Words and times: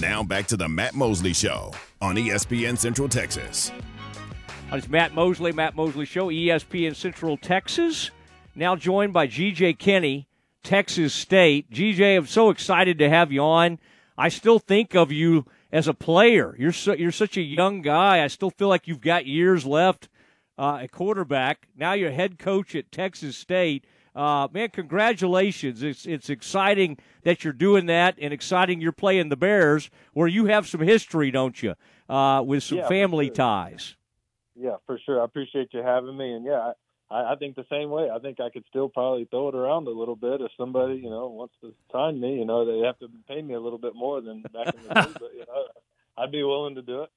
Now 0.00 0.22
back 0.22 0.46
to 0.46 0.56
the 0.56 0.66
Matt 0.66 0.94
Mosley 0.94 1.34
Show 1.34 1.74
on 2.00 2.16
ESPN 2.16 2.78
Central 2.78 3.06
Texas. 3.06 3.70
It's 4.72 4.88
Matt 4.88 5.14
Mosley, 5.14 5.52
Matt 5.52 5.76
Mosley 5.76 6.06
Show, 6.06 6.28
ESPN 6.28 6.96
Central 6.96 7.36
Texas. 7.36 8.10
Now 8.54 8.76
joined 8.76 9.12
by 9.12 9.26
GJ 9.26 9.78
Kinne, 9.78 10.24
Texas 10.62 11.12
State. 11.12 11.70
GJ, 11.70 12.16
I'm 12.16 12.26
so 12.26 12.48
excited 12.48 12.98
to 12.98 13.10
have 13.10 13.30
you 13.30 13.42
on. 13.42 13.78
I 14.16 14.30
still 14.30 14.58
think 14.58 14.94
of 14.94 15.12
you 15.12 15.44
as 15.70 15.86
a 15.86 15.92
player. 15.92 16.56
You're 16.58 16.72
so, 16.72 16.94
you're 16.94 17.12
such 17.12 17.36
a 17.36 17.42
young 17.42 17.82
guy. 17.82 18.24
I 18.24 18.28
still 18.28 18.50
feel 18.50 18.68
like 18.68 18.88
you've 18.88 19.02
got 19.02 19.26
years 19.26 19.66
left 19.66 20.08
uh, 20.56 20.76
at 20.76 20.92
quarterback. 20.92 21.68
Now 21.76 21.92
you're 21.92 22.10
head 22.10 22.38
coach 22.38 22.74
at 22.74 22.90
Texas 22.90 23.36
State. 23.36 23.84
Uh, 24.14 24.48
man, 24.52 24.68
congratulations! 24.70 25.82
It's 25.82 26.04
it's 26.04 26.28
exciting 26.28 26.98
that 27.22 27.44
you're 27.44 27.52
doing 27.52 27.86
that, 27.86 28.16
and 28.20 28.32
exciting 28.32 28.80
you're 28.80 28.90
playing 28.92 29.28
the 29.28 29.36
Bears, 29.36 29.88
where 30.12 30.26
you 30.26 30.46
have 30.46 30.66
some 30.66 30.80
history, 30.80 31.30
don't 31.30 31.62
you, 31.62 31.74
uh, 32.08 32.42
with 32.44 32.62
some 32.64 32.78
Yeah, 32.78 32.88
family 32.88 33.26
sure. 33.26 33.34
ties. 33.34 33.96
Yeah, 34.56 34.76
for 34.86 34.98
sure. 35.06 35.20
I 35.20 35.24
appreciate 35.24 35.68
you 35.72 35.82
having 35.82 36.16
me. 36.16 36.32
And 36.32 36.44
yeah, 36.44 36.72
I, 37.10 37.32
I 37.32 37.36
think 37.36 37.56
the 37.56 37.64
same 37.70 37.90
way. 37.90 38.10
I 38.10 38.18
think 38.18 38.40
I 38.40 38.50
could 38.50 38.64
still 38.68 38.88
probably 38.88 39.26
throw 39.30 39.48
it 39.48 39.54
around 39.54 39.86
a 39.86 39.90
little 39.90 40.16
bit 40.16 40.40
if 40.40 40.50
somebody, 40.56 40.96
you 40.96 41.08
know, 41.08 41.28
wants 41.28 41.54
to 41.62 41.72
sign 41.92 42.20
me. 42.20 42.38
You 42.38 42.44
know, 42.44 42.64
they 42.64 42.84
have 42.86 42.98
to 42.98 43.08
pay 43.28 43.40
me 43.42 43.54
a 43.54 43.60
little 43.60 43.78
bit 43.78 43.94
more 43.94 44.20
than 44.20 44.42
back 44.42 44.74
in 44.74 44.82
the 44.82 44.94
day, 44.94 45.12
but 45.20 45.32
you 45.34 45.44
know, 45.46 45.64
I'd 46.18 46.32
be 46.32 46.42
willing 46.42 46.74
to 46.74 46.82
do 46.82 47.02
it. 47.02 47.10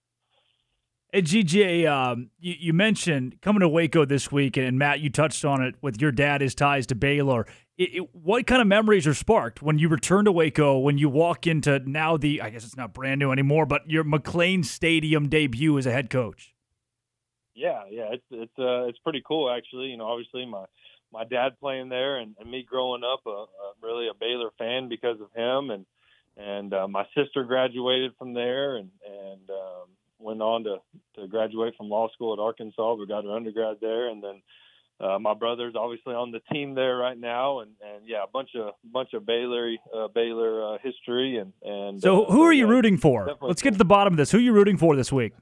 Hey, 1.14 1.22
GJ, 1.22 1.88
um, 1.88 2.32
you, 2.40 2.56
you 2.58 2.74
mentioned 2.74 3.40
coming 3.40 3.60
to 3.60 3.70
Waco 3.70 4.04
this 4.04 4.32
week, 4.32 4.58
and 4.58 4.80
Matt, 4.80 5.00
you 5.00 5.12
touched 5.12 5.46
on 5.46 5.62
it 5.62 5.76
with 5.80 6.02
your 6.02 6.12
dad, 6.12 6.42
his 6.42 6.56
ties 6.56 6.88
to 6.88 6.96
Baylor. 6.96 7.46
It, 7.78 7.94
it, 7.94 8.16
what 8.16 8.48
kind 8.48 8.64
of 8.64 8.68
memories 8.68 9.06
are 9.06 9.14
sparked 9.14 9.62
when 9.62 9.78
you 9.78 9.90
return 9.90 10.26
to 10.26 10.32
Waco, 10.32 10.80
when 10.80 10.98
you 10.98 11.10
walk 11.10 11.46
into 11.46 11.78
now 11.88 12.18
the, 12.18 12.42
I 12.42 12.50
guess 12.50 12.66
it's 12.66 12.76
not 12.76 12.96
brand 12.96 13.20
new 13.20 13.32
anymore, 13.32 13.68
but 13.68 13.88
your 13.88 14.04
McLane 14.04 14.66
Stadium 14.66 15.30
debut 15.30 15.78
as 15.78 15.86
a 15.86 15.92
head 15.92 16.10
coach? 16.10 16.56
Yeah, 17.54 17.84
yeah, 17.92 18.08
it's 18.14 18.26
it's 18.32 18.58
uh, 18.58 18.86
it's 18.86 18.98
pretty 19.04 19.22
cool 19.24 19.52
actually. 19.52 19.90
You 19.90 19.98
know, 19.98 20.06
obviously 20.06 20.48
my 20.48 20.66
my 21.12 21.26
dad 21.26 21.60
playing 21.60 21.90
there, 21.90 22.18
and, 22.18 22.36
and 22.40 22.50
me 22.50 22.66
growing 22.68 23.04
up, 23.04 23.20
a, 23.28 23.30
a 23.30 23.74
really 23.84 24.08
a 24.08 24.16
Baylor 24.20 24.50
fan 24.58 24.90
because 24.90 25.18
of 25.22 25.32
him, 25.36 25.70
and 25.70 25.86
and 26.38 26.74
uh, 26.74 26.88
my 26.88 27.06
sister 27.16 27.44
graduated 27.44 28.14
from 28.18 28.34
there, 28.34 28.78
and 28.78 28.90
and 29.06 29.48
um, 29.52 29.90
went 30.24 30.42
on 30.42 30.64
to 30.64 30.78
to 31.16 31.28
graduate 31.28 31.76
from 31.78 31.90
law 31.90 32.10
school 32.14 32.34
at 32.34 32.40
Arkansas, 32.40 32.94
We 32.96 33.08
got 33.08 33.24
her 33.24 33.32
undergrad 33.32 33.78
there, 33.82 34.10
and 34.10 34.24
then. 34.24 34.42
Uh, 35.00 35.18
my 35.18 35.34
brother's 35.34 35.74
obviously 35.76 36.14
on 36.14 36.32
the 36.32 36.40
team 36.54 36.76
there 36.76 36.96
right 36.96 37.20
now, 37.20 37.60
and, 37.60 37.72
and 37.82 38.08
yeah, 38.08 38.24
a 38.24 38.28
bunch 38.28 38.52
of 38.56 38.74
bunch 38.86 39.14
of 39.14 39.26
Baylor 39.26 39.72
uh, 39.94 40.08
Baylor 40.08 40.76
uh, 40.76 40.78
history, 40.84 41.38
and 41.38 41.52
and 41.64 42.00
So, 42.00 42.26
uh, 42.26 42.32
who 42.32 42.44
are 42.44 42.54
you 42.54 42.68
rooting 42.68 42.98
for? 42.98 43.36
Let's 43.42 43.64
get 43.64 43.72
to 43.72 43.78
the 43.78 43.86
bottom 43.86 44.14
of 44.14 44.18
this. 44.18 44.32
Who 44.32 44.38
are 44.38 44.42
you 44.42 44.54
rooting 44.54 44.78
for 44.78 44.96
this 44.96 45.12
week? 45.12 45.34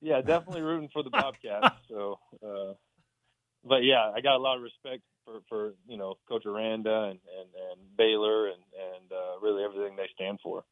yeah, 0.00 0.20
definitely 0.20 0.62
rooting 0.62 0.90
for 0.92 1.02
the 1.02 1.10
Bobcats. 1.10 1.74
so, 1.88 2.18
uh, 2.42 2.74
but 3.64 3.82
yeah, 3.84 4.10
I 4.14 4.20
got 4.20 4.36
a 4.36 4.42
lot 4.42 4.56
of 4.56 4.62
respect 4.62 5.02
for, 5.24 5.40
for 5.48 5.74
you 5.88 5.96
know 5.96 6.16
Coach 6.28 6.46
Aranda 6.46 7.10
and, 7.10 7.18
and, 7.38 7.48
and 7.70 7.96
Baylor 7.96 8.46
and 8.46 8.62
and 8.72 9.12
uh, 9.12 9.40
really 9.40 9.64
everything 9.64 9.96
they 9.96 10.08
stand 10.14 10.38
for. 10.42 10.64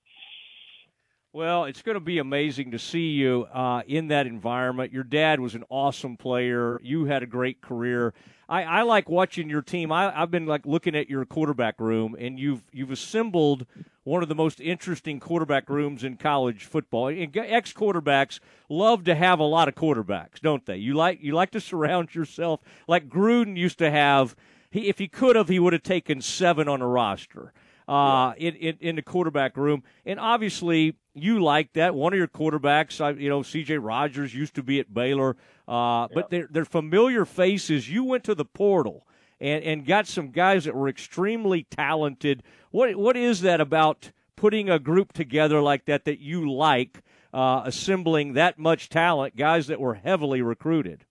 Well, 1.36 1.66
it's 1.66 1.82
going 1.82 1.96
to 1.96 2.00
be 2.00 2.16
amazing 2.16 2.70
to 2.70 2.78
see 2.78 3.10
you 3.10 3.46
uh, 3.52 3.82
in 3.86 4.08
that 4.08 4.26
environment. 4.26 4.90
Your 4.90 5.04
dad 5.04 5.38
was 5.38 5.54
an 5.54 5.64
awesome 5.68 6.16
player. 6.16 6.80
You 6.82 7.04
had 7.04 7.22
a 7.22 7.26
great 7.26 7.60
career. 7.60 8.14
I, 8.48 8.62
I 8.62 8.82
like 8.84 9.10
watching 9.10 9.50
your 9.50 9.60
team. 9.60 9.92
I, 9.92 10.18
I've 10.18 10.30
been 10.30 10.46
like 10.46 10.64
looking 10.64 10.96
at 10.96 11.10
your 11.10 11.26
quarterback 11.26 11.78
room, 11.78 12.16
and 12.18 12.38
you've 12.38 12.62
you've 12.72 12.90
assembled 12.90 13.66
one 14.04 14.22
of 14.22 14.30
the 14.30 14.34
most 14.34 14.62
interesting 14.62 15.20
quarterback 15.20 15.68
rooms 15.68 16.04
in 16.04 16.16
college 16.16 16.64
football. 16.64 17.08
Ex 17.08 17.70
quarterbacks 17.74 18.40
love 18.70 19.04
to 19.04 19.14
have 19.14 19.38
a 19.38 19.44
lot 19.44 19.68
of 19.68 19.74
quarterbacks, 19.74 20.40
don't 20.40 20.64
they? 20.64 20.78
You 20.78 20.94
like 20.94 21.18
you 21.20 21.34
like 21.34 21.50
to 21.50 21.60
surround 21.60 22.14
yourself 22.14 22.60
like 22.88 23.10
Gruden 23.10 23.58
used 23.58 23.76
to 23.80 23.90
have. 23.90 24.34
He, 24.70 24.88
if 24.88 24.96
he 24.96 25.06
could 25.06 25.36
have, 25.36 25.50
he 25.50 25.58
would 25.58 25.74
have 25.74 25.82
taken 25.82 26.22
seven 26.22 26.66
on 26.66 26.80
a 26.80 26.88
roster 26.88 27.52
uh, 27.86 28.32
in, 28.38 28.54
in 28.54 28.78
in 28.80 28.96
the 28.96 29.02
quarterback 29.02 29.58
room, 29.58 29.82
and 30.06 30.18
obviously 30.18 30.96
you 31.16 31.42
like 31.42 31.72
that. 31.72 31.94
One 31.94 32.12
of 32.12 32.18
your 32.18 32.28
quarterbacks, 32.28 33.20
you 33.20 33.28
know, 33.28 33.42
C.J. 33.42 33.78
Rogers 33.78 34.34
used 34.34 34.54
to 34.56 34.62
be 34.62 34.80
at 34.80 34.92
Baylor, 34.92 35.36
uh, 35.66 36.08
but 36.12 36.30
they're 36.30 36.48
they're 36.50 36.64
familiar 36.64 37.24
faces. 37.24 37.90
You 37.90 38.04
went 38.04 38.24
to 38.24 38.34
the 38.34 38.44
portal 38.44 39.06
and 39.40 39.64
and 39.64 39.86
got 39.86 40.06
some 40.06 40.30
guys 40.30 40.64
that 40.64 40.74
were 40.74 40.88
extremely 40.88 41.64
talented. 41.64 42.42
What 42.70 42.96
what 42.96 43.16
is 43.16 43.40
that 43.40 43.60
about 43.60 44.10
putting 44.36 44.68
a 44.68 44.78
group 44.78 45.12
together 45.12 45.60
like 45.60 45.86
that 45.86 46.04
that 46.04 46.20
you 46.20 46.50
like? 46.50 47.02
Uh, 47.34 47.62
assembling 47.66 48.32
that 48.32 48.58
much 48.58 48.88
talent, 48.88 49.36
guys 49.36 49.66
that 49.66 49.78
were 49.78 49.92
heavily 49.92 50.40
recruited. 50.40 51.04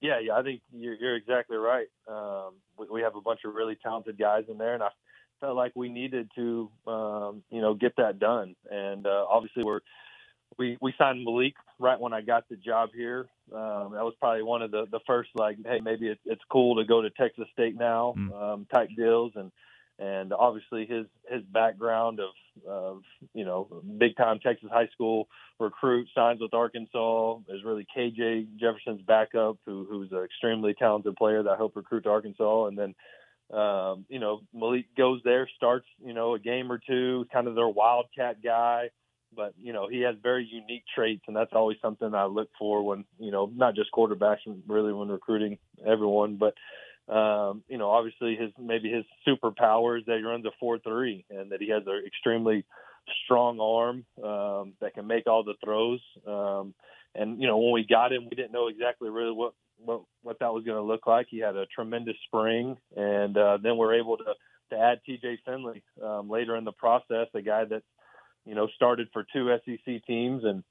Yeah, 0.00 0.18
yeah, 0.20 0.34
I 0.34 0.42
think 0.42 0.62
you're, 0.72 0.94
you're 0.94 1.16
exactly 1.16 1.58
right. 1.58 1.88
Um, 2.06 2.54
we, 2.78 2.86
we 2.90 3.00
have 3.02 3.14
a 3.14 3.20
bunch 3.20 3.40
of 3.44 3.54
really 3.54 3.76
talented 3.82 4.18
guys 4.18 4.44
in 4.48 4.56
there, 4.56 4.72
and 4.72 4.82
I 4.82 4.88
felt 5.40 5.56
like 5.56 5.72
we 5.74 5.88
needed 5.88 6.30
to, 6.34 6.70
um, 6.86 7.42
you 7.50 7.60
know, 7.60 7.74
get 7.74 7.96
that 7.96 8.18
done. 8.18 8.56
And 8.70 9.06
uh, 9.06 9.24
obviously, 9.28 9.64
we're 9.64 9.80
we 10.58 10.78
we 10.80 10.94
signed 10.98 11.24
Malik 11.24 11.54
right 11.78 12.00
when 12.00 12.12
I 12.12 12.20
got 12.20 12.48
the 12.48 12.56
job 12.56 12.90
here. 12.94 13.28
Um, 13.52 13.92
that 13.92 14.04
was 14.04 14.14
probably 14.20 14.42
one 14.42 14.62
of 14.62 14.70
the 14.70 14.86
the 14.90 15.00
first 15.06 15.30
like, 15.34 15.56
hey, 15.64 15.80
maybe 15.82 16.08
it, 16.08 16.18
it's 16.24 16.42
cool 16.50 16.76
to 16.76 16.84
go 16.84 17.02
to 17.02 17.10
Texas 17.10 17.46
State 17.52 17.76
now 17.76 18.14
um, 18.34 18.66
type 18.72 18.88
deals, 18.96 19.32
and 19.36 19.50
and 19.98 20.32
obviously 20.32 20.86
his 20.86 21.06
his 21.30 21.42
background 21.52 22.20
of 22.20 22.30
of 22.68 23.02
you 23.34 23.44
know 23.44 23.82
big 23.98 24.16
time 24.16 24.38
Texas 24.40 24.68
high 24.72 24.88
school 24.92 25.28
recruit 25.58 26.08
signs 26.14 26.40
with 26.40 26.54
Arkansas 26.54 27.38
is 27.48 27.64
really 27.64 27.86
KJ 27.96 28.58
Jefferson's 28.58 29.02
backup, 29.02 29.58
who 29.66 29.86
who's 29.88 30.12
an 30.12 30.24
extremely 30.24 30.74
talented 30.74 31.16
player 31.16 31.42
that 31.42 31.50
I 31.50 31.56
hope 31.56 31.76
recruit 31.76 32.04
to 32.04 32.10
Arkansas, 32.10 32.66
and 32.66 32.78
then 32.78 32.94
um, 33.52 34.04
you 34.08 34.18
know 34.18 34.40
Malik 34.52 34.86
goes 34.96 35.20
there, 35.24 35.48
starts 35.56 35.86
you 36.04 36.14
know 36.14 36.34
a 36.34 36.38
game 36.38 36.70
or 36.70 36.78
two, 36.78 37.26
kind 37.32 37.48
of 37.48 37.54
their 37.54 37.68
wildcat 37.68 38.42
guy 38.42 38.90
but 39.34 39.54
you 39.58 39.72
know 39.72 39.88
he 39.88 40.00
has 40.00 40.16
very 40.22 40.48
unique 40.50 40.84
traits, 40.94 41.22
and 41.26 41.36
that's 41.36 41.52
always 41.52 41.78
something 41.82 42.14
I 42.14 42.24
look 42.24 42.48
for 42.58 42.82
when 42.82 43.04
you 43.18 43.30
know 43.30 43.50
not 43.54 43.74
just 43.74 43.92
quarterbacks, 43.92 44.38
really 44.66 44.92
when 44.92 45.08
recruiting 45.08 45.58
everyone. 45.86 46.36
But 46.36 46.54
um, 47.12 47.62
you 47.68 47.78
know, 47.78 47.90
obviously 47.90 48.36
his 48.36 48.50
maybe 48.58 48.90
his 48.90 49.04
superpower 49.26 49.98
is 49.98 50.06
that 50.06 50.18
he 50.18 50.22
runs 50.22 50.44
a 50.46 50.50
four 50.60 50.78
three, 50.78 51.24
and 51.30 51.52
that 51.52 51.60
he 51.60 51.70
has 51.70 51.82
an 51.86 52.02
extremely 52.06 52.64
strong 53.24 53.58
arm 53.60 54.04
um, 54.22 54.74
that 54.80 54.94
can 54.94 55.06
make 55.06 55.26
all 55.26 55.44
the 55.44 55.54
throws. 55.64 56.00
Um, 56.26 56.74
and 57.14 57.40
you 57.40 57.46
know, 57.46 57.58
when 57.58 57.72
we 57.72 57.86
got 57.88 58.12
him, 58.12 58.24
we 58.24 58.36
didn't 58.36 58.52
know 58.52 58.68
exactly 58.68 59.08
really 59.10 59.32
what 59.32 59.54
what, 59.78 60.02
what 60.22 60.38
that 60.40 60.52
was 60.52 60.64
going 60.64 60.76
to 60.76 60.82
look 60.82 61.06
like. 61.06 61.26
He 61.30 61.38
had 61.38 61.56
a 61.56 61.66
tremendous 61.66 62.16
spring, 62.26 62.76
and 62.96 63.36
uh, 63.36 63.58
then 63.62 63.76
we're 63.76 63.94
able 63.94 64.16
to 64.18 64.34
to 64.70 64.76
add 64.78 65.00
T.J. 65.06 65.38
Finley 65.46 65.82
um, 66.04 66.28
later 66.28 66.54
in 66.54 66.64
the 66.64 66.72
process, 66.72 67.28
a 67.32 67.40
guy 67.40 67.64
that 67.64 67.82
you 68.48 68.54
know, 68.54 68.66
started 68.74 69.08
for 69.12 69.26
two 69.30 69.54
SEC 69.64 70.06
teams 70.06 70.42
and 70.42 70.64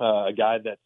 uh, 0.00 0.26
a 0.26 0.32
guy 0.32 0.58
that's, 0.64 0.80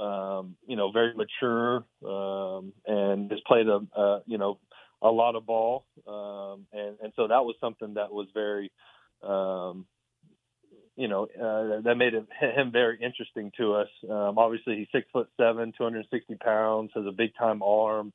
um, 0.00 0.54
you 0.66 0.76
know, 0.76 0.92
very 0.92 1.12
mature 1.14 1.84
um, 2.06 2.72
and 2.86 3.30
has 3.32 3.40
played 3.46 3.66
a, 3.66 3.80
uh, 3.96 4.20
you 4.26 4.38
know, 4.38 4.58
a 5.02 5.08
lot 5.10 5.34
of 5.34 5.44
ball. 5.44 5.84
Um, 6.06 6.66
and, 6.72 6.96
and 7.02 7.12
so 7.16 7.26
that 7.26 7.44
was 7.44 7.56
something 7.60 7.94
that 7.94 8.12
was 8.12 8.28
very, 8.32 8.70
um, 9.24 9.86
you 10.96 11.08
know, 11.08 11.24
uh, 11.24 11.82
that 11.82 11.96
made 11.96 12.14
him, 12.14 12.26
him 12.40 12.72
very 12.72 12.98
interesting 13.00 13.52
to 13.58 13.74
us. 13.74 13.88
Um, 14.08 14.38
obviously, 14.38 14.76
he's 14.76 14.88
six 14.92 15.06
foot 15.12 15.28
seven, 15.36 15.72
260 15.76 16.34
pounds, 16.36 16.90
has 16.94 17.06
a 17.06 17.12
big 17.12 17.36
time 17.38 17.62
arm. 17.62 18.12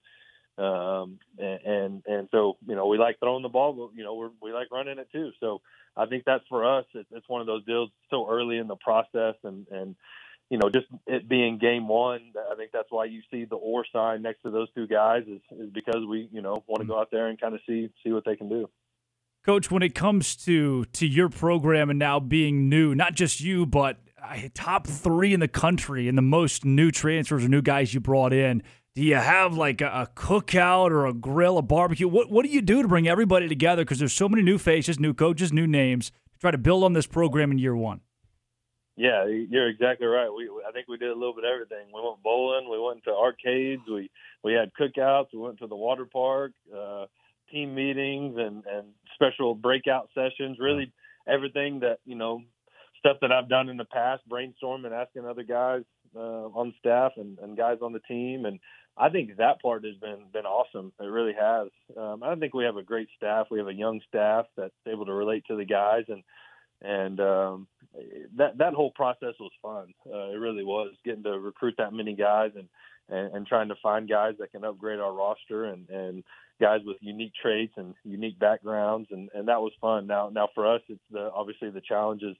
Um, 0.58 1.19
and, 1.40 1.59
and, 1.66 2.03
and 2.06 2.28
so, 2.31 2.58
you 2.68 2.75
know, 2.75 2.88
we 2.88 2.97
like 2.97 3.19
throwing 3.19 3.42
the 3.42 3.50
ball, 3.50 3.74
but, 3.74 3.97
you 3.97 4.03
know, 4.03 4.16
we're, 4.16 4.30
we 4.42 4.52
like 4.52 4.72
running 4.72 5.00
it 5.00 5.07
too. 5.12 5.31
So 5.39 5.62
I 5.95 6.06
think 6.06 6.24
that's 6.25 6.44
for 6.50 6.80
us. 6.80 6.86
It, 6.94 7.07
it's 7.12 7.28
one 7.30 7.42
of 7.42 7.48
those 7.48 7.66
deals 7.66 7.89
so 8.10 8.30
early 8.30 8.57
in 8.57 8.68
the 8.68 8.75
process 8.75 9.36
and, 9.44 9.66
and, 9.72 9.95
you 10.50 10.57
know, 10.57 10.69
just 10.69 10.88
it 11.07 11.30
being 11.30 11.57
game 11.57 11.88
one, 11.88 12.34
I 12.51 12.56
think 12.56 12.72
that's 12.74 12.92
why 12.92 13.06
you 13.06 13.22
see 13.31 13.45
the 13.45 13.56
or 13.56 13.86
sign 13.94 14.22
next 14.22 14.42
to 14.44 14.51
those 14.51 14.68
two 14.75 14.86
guys 14.86 15.24
is, 15.25 15.39
is 15.57 15.69
because 15.72 16.06
we, 16.07 16.27
you 16.31 16.42
know, 16.42 16.62
want 16.68 16.81
to 16.81 16.88
go 16.88 17.00
out 17.00 17.10
there 17.10 17.27
and 17.27 17.39
kind 17.39 17.56
of 17.56 17.62
see, 17.66 17.89
see 18.04 18.12
what 18.12 18.25
they 18.25 18.36
can 18.36 18.50
do. 18.50 18.69
Coach, 19.43 19.71
when 19.71 19.81
it 19.81 19.95
comes 19.95 20.35
to 20.35 20.85
to 20.85 21.07
your 21.07 21.27
program 21.27 21.89
and 21.89 21.97
now 21.97 22.19
being 22.19 22.69
new, 22.69 22.93
not 22.93 23.15
just 23.15 23.41
you, 23.41 23.65
but 23.65 23.97
uh, 24.23 24.38
top 24.53 24.85
three 24.85 25.33
in 25.33 25.39
the 25.39 25.47
country 25.47 26.07
and 26.07 26.15
the 26.15 26.21
most 26.21 26.63
new 26.63 26.91
transfers 26.91 27.43
or 27.43 27.47
new 27.47 27.61
guys 27.63 27.91
you 27.91 27.99
brought 27.99 28.33
in, 28.33 28.61
do 28.93 29.01
you 29.01 29.15
have 29.15 29.55
like 29.55 29.81
a, 29.81 30.07
cookout 30.15 30.91
or 30.91 31.07
a 31.07 31.13
grill, 31.13 31.57
a 31.57 31.63
barbecue? 31.63 32.07
What 32.07 32.29
what 32.29 32.45
do 32.45 32.51
you 32.51 32.61
do 32.61 32.83
to 32.83 32.88
bring 32.88 33.07
everybody 33.07 33.47
together? 33.47 33.83
Because 33.83 33.97
there's 33.97 34.13
so 34.13 34.29
many 34.29 34.43
new 34.43 34.59
faces, 34.59 34.99
new 34.99 35.13
coaches, 35.13 35.51
new 35.51 35.65
names 35.65 36.11
to 36.33 36.39
try 36.39 36.51
to 36.51 36.59
build 36.59 36.83
on 36.83 36.93
this 36.93 37.07
program 37.07 37.51
in 37.51 37.57
year 37.57 37.75
one. 37.75 38.01
Yeah, 38.95 39.25
you're 39.25 39.69
exactly 39.69 40.05
right. 40.05 40.29
We 40.29 40.51
I 40.67 40.71
think 40.71 40.88
we 40.88 40.97
did 40.97 41.09
a 41.09 41.15
little 41.15 41.33
bit 41.33 41.45
of 41.45 41.51
everything. 41.51 41.88
We 41.91 41.99
went 41.99 42.21
bowling, 42.21 42.69
we 42.69 42.79
went 42.79 43.03
to 43.05 43.11
arcades, 43.11 43.81
we 43.89 44.11
we 44.43 44.53
had 44.53 44.71
cookouts, 44.79 45.27
we 45.33 45.39
went 45.39 45.57
to 45.59 45.67
the 45.67 45.75
water 45.75 46.05
park, 46.05 46.51
uh, 46.71 47.05
team 47.51 47.75
meetings, 47.75 48.36
and 48.38 48.63
and 48.65 48.88
special 49.15 49.56
breakout 49.56 50.09
sessions. 50.13 50.57
Really, 50.59 50.92
everything 51.27 51.80
that 51.81 52.00
you 52.06 52.15
know 52.15 52.42
stuff 53.00 53.18
that 53.21 53.31
I've 53.31 53.50
done 53.50 53.69
in 53.69 53.77
the 53.77 53.86
past, 53.86 54.21
brainstorming, 54.30 54.92
asking 54.92 55.25
other 55.25 55.44
guys 55.44 55.83
uh, 56.15 56.48
on 56.53 56.74
staff 56.80 57.13
and, 57.18 57.38
and 57.39 57.57
guys 57.57 57.77
on 57.81 57.94
the 57.94 58.00
team, 58.00 58.45
and 58.45 58.59
I 58.98 59.09
think 59.09 59.38
that 59.38 59.62
part 59.62 59.83
has 59.86 59.95
been 59.95 60.25
been 60.33 60.45
awesome. 60.45 60.92
It 61.00 61.06
really 61.06 61.33
has. 61.39 61.69
Um, 61.98 62.24
I 62.24 62.36
think 62.36 62.53
we 62.53 62.65
have 62.65 62.77
a 62.77 62.83
great 62.83 63.07
staff. 63.15 63.48
We 63.50 63.59
have 63.59 63.68
a 63.68 63.74
young 63.74 64.01
staff 64.07 64.45
that's 64.57 64.74
able 64.88 65.06
to 65.06 65.13
relate 65.13 65.44
to 65.48 65.56
the 65.56 65.65
guys, 65.65 66.03
and 66.07 66.24
and 66.81 67.19
um, 67.19 67.68
that 68.38 68.57
that 68.57 68.74
whole 68.74 68.92
process 68.92 69.33
was 69.39 69.51
fun. 69.62 69.94
Uh, 70.06 70.31
it 70.31 70.39
really 70.39 70.63
was 70.63 70.94
getting 71.06 71.24
to 71.24 71.39
recruit 71.39 71.75
that 71.77 71.94
many 71.94 72.15
guys 72.15 72.51
and, 72.56 72.68
and 73.09 73.36
and 73.36 73.48
trying 73.48 73.69
to 73.69 73.75
find 73.81 74.09
guys 74.09 74.36
that 74.39 74.51
can 74.51 74.65
upgrade 74.65 75.00
our 75.00 75.13
roster 75.13 75.65
and 75.65 75.89
and 75.89 76.24
guys 76.62 76.81
with 76.86 76.98
unique 77.02 77.34
traits 77.42 77.74
and 77.75 77.96
unique 78.06 78.40
backgrounds, 78.40 79.10
and 79.12 79.30
and 79.34 79.48
that 79.50 79.62
was 79.62 79.74
fun. 79.81 80.08
Now 80.08 80.30
now 80.30 80.48
for 80.56 80.74
us, 80.74 80.81
it's 80.88 81.02
the 81.12 81.30
obviously 81.34 81.69
the 81.72 81.81
challenges. 81.81 82.38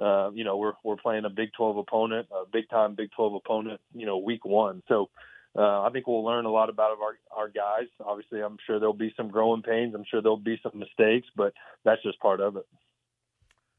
Uh, 0.00 0.30
you 0.32 0.44
know, 0.44 0.56
we're 0.56 0.72
we're 0.82 0.96
playing 0.96 1.24
a 1.24 1.30
Big 1.30 1.50
12 1.56 1.76
opponent, 1.76 2.28
a 2.32 2.48
big 2.50 2.68
time 2.70 2.94
Big 2.94 3.10
12 3.14 3.34
opponent. 3.34 3.80
You 3.94 4.06
know, 4.06 4.18
week 4.18 4.44
one, 4.44 4.82
so 4.88 5.10
uh, 5.56 5.82
I 5.82 5.90
think 5.92 6.06
we'll 6.06 6.24
learn 6.24 6.46
a 6.46 6.50
lot 6.50 6.70
about 6.70 6.98
our 7.00 7.18
our 7.36 7.48
guys. 7.48 7.88
Obviously, 8.04 8.40
I'm 8.40 8.56
sure 8.66 8.80
there'll 8.80 8.94
be 8.94 9.12
some 9.16 9.28
growing 9.28 9.62
pains. 9.62 9.94
I'm 9.94 10.04
sure 10.10 10.22
there'll 10.22 10.36
be 10.36 10.58
some 10.62 10.78
mistakes, 10.78 11.26
but 11.36 11.52
that's 11.84 12.02
just 12.02 12.18
part 12.20 12.40
of 12.40 12.56
it. 12.56 12.66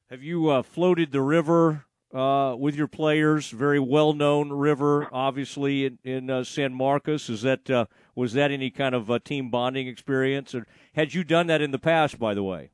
Have 0.09 0.23
you 0.23 0.49
uh, 0.49 0.63
floated 0.63 1.11
the 1.11 1.21
river 1.21 1.85
uh, 2.13 2.55
with 2.57 2.75
your 2.75 2.87
players? 2.87 3.49
Very 3.49 3.79
well 3.79 4.13
known 4.13 4.51
river, 4.51 5.07
obviously 5.11 5.85
in, 5.85 5.99
in 6.03 6.29
uh, 6.29 6.43
San 6.43 6.73
Marcos. 6.73 7.29
Is 7.29 7.41
that 7.43 7.69
uh, 7.69 7.85
was 8.15 8.33
that 8.33 8.51
any 8.51 8.69
kind 8.69 8.95
of 8.95 9.09
uh, 9.09 9.19
team 9.19 9.49
bonding 9.49 9.87
experience, 9.87 10.53
or 10.55 10.65
had 10.93 11.13
you 11.13 11.23
done 11.23 11.47
that 11.47 11.61
in 11.61 11.71
the 11.71 11.79
past? 11.79 12.19
By 12.19 12.33
the 12.33 12.43
way. 12.43 12.71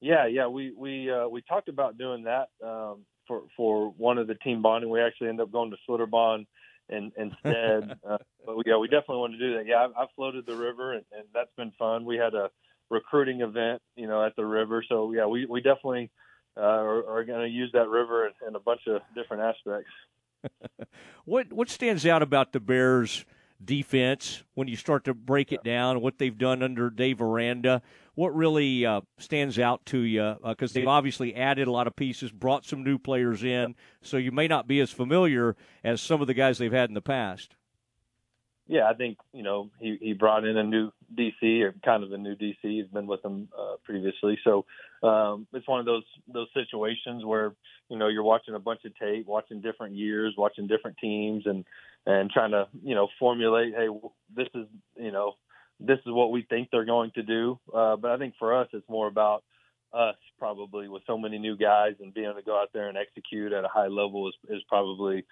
Yeah, 0.00 0.26
yeah, 0.26 0.46
we 0.46 0.72
we 0.76 1.10
uh, 1.10 1.28
we 1.28 1.42
talked 1.42 1.68
about 1.68 1.98
doing 1.98 2.24
that 2.24 2.48
um, 2.64 3.04
for 3.26 3.42
for 3.56 3.90
one 3.96 4.18
of 4.18 4.26
the 4.26 4.34
team 4.36 4.62
bonding. 4.62 4.90
We 4.90 5.00
actually 5.00 5.28
ended 5.28 5.44
up 5.44 5.52
going 5.52 5.70
to 5.70 5.76
Schlitterbahn 5.88 6.46
and 6.88 7.12
instead. 7.16 7.98
uh, 8.08 8.18
but 8.44 8.66
yeah, 8.66 8.76
we 8.76 8.88
definitely 8.88 9.18
want 9.18 9.32
to 9.34 9.38
do 9.38 9.56
that. 9.56 9.66
Yeah, 9.66 9.84
I've, 9.84 9.90
I've 9.98 10.08
floated 10.16 10.46
the 10.46 10.56
river, 10.56 10.94
and, 10.94 11.04
and 11.12 11.24
that's 11.34 11.52
been 11.56 11.72
fun. 11.78 12.04
We 12.04 12.16
had 12.16 12.34
a 12.34 12.50
recruiting 12.90 13.40
event, 13.40 13.80
you 13.96 14.06
know, 14.06 14.24
at 14.24 14.36
the 14.36 14.44
river. 14.44 14.84
So 14.88 15.12
yeah, 15.12 15.26
we 15.26 15.46
we 15.46 15.60
definitely 15.60 16.10
uh, 16.60 16.64
are, 16.64 17.08
are 17.08 17.24
going 17.24 17.40
to 17.40 17.48
use 17.48 17.70
that 17.72 17.88
river 17.88 18.26
in, 18.26 18.48
in 18.48 18.54
a 18.54 18.60
bunch 18.60 18.82
of 18.86 19.00
different 19.14 19.42
aspects. 19.42 19.90
what 21.24 21.52
what 21.52 21.68
stands 21.68 22.06
out 22.06 22.22
about 22.22 22.52
the 22.52 22.60
Bears? 22.60 23.24
defense 23.62 24.42
when 24.54 24.68
you 24.68 24.74
start 24.74 25.04
to 25.04 25.12
break 25.12 25.52
it 25.52 25.62
down, 25.62 26.00
what 26.00 26.16
they've 26.16 26.38
done 26.38 26.62
under 26.62 26.88
Dave 26.88 27.20
Aranda 27.20 27.82
what 28.20 28.34
really 28.34 28.84
uh, 28.84 29.00
stands 29.18 29.58
out 29.58 29.86
to 29.86 30.00
you? 30.00 30.36
Because 30.44 30.72
uh, 30.72 30.74
they've 30.74 30.88
obviously 30.88 31.34
added 31.34 31.68
a 31.68 31.70
lot 31.70 31.86
of 31.86 31.96
pieces, 31.96 32.30
brought 32.30 32.66
some 32.66 32.84
new 32.84 32.98
players 32.98 33.42
in, 33.42 33.74
so 34.02 34.18
you 34.18 34.30
may 34.30 34.46
not 34.46 34.68
be 34.68 34.78
as 34.80 34.90
familiar 34.90 35.56
as 35.82 36.02
some 36.02 36.20
of 36.20 36.26
the 36.26 36.34
guys 36.34 36.58
they've 36.58 36.70
had 36.70 36.90
in 36.90 36.94
the 36.94 37.00
past. 37.00 37.54
Yeah, 38.66 38.88
I 38.88 38.94
think 38.94 39.16
you 39.32 39.42
know 39.42 39.70
he 39.80 39.96
he 40.00 40.12
brought 40.12 40.44
in 40.44 40.58
a 40.58 40.62
new 40.62 40.92
DC 41.14 41.62
or 41.62 41.74
kind 41.82 42.04
of 42.04 42.12
a 42.12 42.18
new 42.18 42.36
DC. 42.36 42.56
He's 42.60 42.86
been 42.86 43.06
with 43.06 43.22
them 43.22 43.48
uh, 43.58 43.76
previously, 43.84 44.38
so 44.44 44.66
um, 45.02 45.46
it's 45.52 45.66
one 45.66 45.80
of 45.80 45.86
those 45.86 46.04
those 46.32 46.48
situations 46.54 47.24
where 47.24 47.54
you 47.88 47.96
know 47.96 48.08
you're 48.08 48.22
watching 48.22 48.54
a 48.54 48.58
bunch 48.58 48.80
of 48.84 48.96
tape, 48.96 49.26
watching 49.26 49.60
different 49.60 49.94
years, 49.94 50.34
watching 50.36 50.66
different 50.66 50.98
teams, 50.98 51.44
and 51.46 51.64
and 52.06 52.30
trying 52.30 52.50
to 52.50 52.68
you 52.82 52.94
know 52.94 53.08
formulate, 53.18 53.74
hey, 53.74 53.88
this 54.34 54.48
is 54.54 54.66
you 54.96 55.10
know 55.10 55.34
this 55.78 55.98
is 55.98 56.12
what 56.12 56.30
we 56.30 56.42
think 56.42 56.68
they're 56.70 56.84
going 56.84 57.10
to 57.14 57.22
do. 57.22 57.58
Uh, 57.74 57.96
but 57.96 58.10
I 58.10 58.18
think 58.18 58.34
for 58.38 58.58
us, 58.60 58.68
it's 58.72 58.88
more 58.88 59.06
about 59.06 59.42
us 59.92 60.16
probably 60.38 60.88
with 60.88 61.02
so 61.06 61.18
many 61.18 61.38
new 61.38 61.56
guys 61.56 61.94
and 62.00 62.14
being 62.14 62.26
able 62.26 62.36
to 62.36 62.42
go 62.42 62.60
out 62.60 62.68
there 62.72 62.88
and 62.88 62.98
execute 62.98 63.52
at 63.52 63.64
a 63.64 63.68
high 63.68 63.88
level 63.88 64.28
is, 64.28 64.34
is 64.48 64.62
probably 64.68 65.24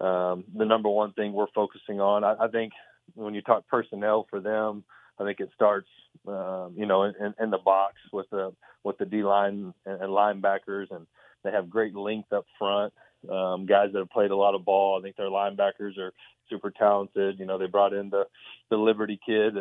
um, 0.00 0.44
the 0.56 0.64
number 0.64 0.88
one 0.88 1.12
thing 1.12 1.32
we're 1.32 1.46
focusing 1.54 2.00
on. 2.00 2.24
I, 2.24 2.34
I 2.40 2.48
think 2.48 2.72
when 3.14 3.34
you 3.34 3.42
talk 3.42 3.68
personnel 3.68 4.26
for 4.28 4.40
them, 4.40 4.84
I 5.22 5.26
think 5.26 5.40
it 5.40 5.50
starts, 5.54 5.88
um, 6.26 6.74
you 6.76 6.86
know, 6.86 7.04
in, 7.04 7.34
in 7.40 7.50
the 7.50 7.58
box 7.58 7.94
with 8.12 8.28
the 8.30 8.52
with 8.84 8.98
the 8.98 9.06
D 9.06 9.22
line 9.22 9.72
and, 9.86 10.02
and 10.02 10.10
linebackers, 10.10 10.90
and 10.90 11.06
they 11.44 11.52
have 11.52 11.70
great 11.70 11.94
length 11.94 12.32
up 12.32 12.44
front 12.58 12.92
um, 13.30 13.66
guys 13.66 13.90
that 13.92 14.00
have 14.00 14.10
played 14.10 14.30
a 14.30 14.36
lot 14.36 14.54
of 14.54 14.64
ball. 14.64 14.98
I 14.98 15.02
think 15.02 15.16
their 15.16 15.30
linebackers 15.30 15.98
are 15.98 16.12
super 16.50 16.70
talented. 16.70 17.38
You 17.38 17.46
know, 17.46 17.58
they 17.58 17.66
brought 17.66 17.92
in 17.92 18.10
the 18.10 18.24
the 18.70 18.76
Liberty 18.76 19.18
kid 19.24 19.54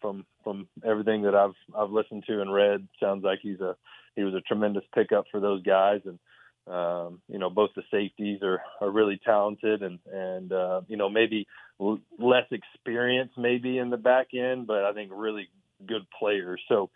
from 0.00 0.24
from 0.44 0.68
everything 0.84 1.22
that 1.22 1.34
I've 1.34 1.54
I've 1.76 1.90
listened 1.90 2.24
to 2.28 2.40
and 2.40 2.52
read. 2.52 2.86
Sounds 3.00 3.24
like 3.24 3.40
he's 3.42 3.60
a 3.60 3.76
he 4.16 4.22
was 4.24 4.34
a 4.34 4.40
tremendous 4.42 4.84
pickup 4.94 5.24
for 5.30 5.40
those 5.40 5.62
guys 5.62 6.00
and. 6.04 6.18
Um, 6.68 7.20
you 7.28 7.38
know, 7.38 7.50
both 7.50 7.70
the 7.74 7.82
safeties 7.90 8.40
are, 8.42 8.60
are 8.80 8.90
really 8.90 9.20
talented 9.24 9.82
and, 9.82 9.98
and, 10.12 10.52
uh, 10.52 10.82
you 10.88 10.96
know, 10.96 11.08
maybe 11.08 11.46
l- 11.80 12.00
less 12.18 12.46
experience 12.50 13.30
maybe 13.36 13.78
in 13.78 13.90
the 13.90 13.96
back 13.96 14.28
end, 14.34 14.66
but 14.66 14.84
I 14.84 14.92
think 14.92 15.10
really 15.14 15.48
good 15.86 16.06
players. 16.18 16.60
So, 16.68 16.90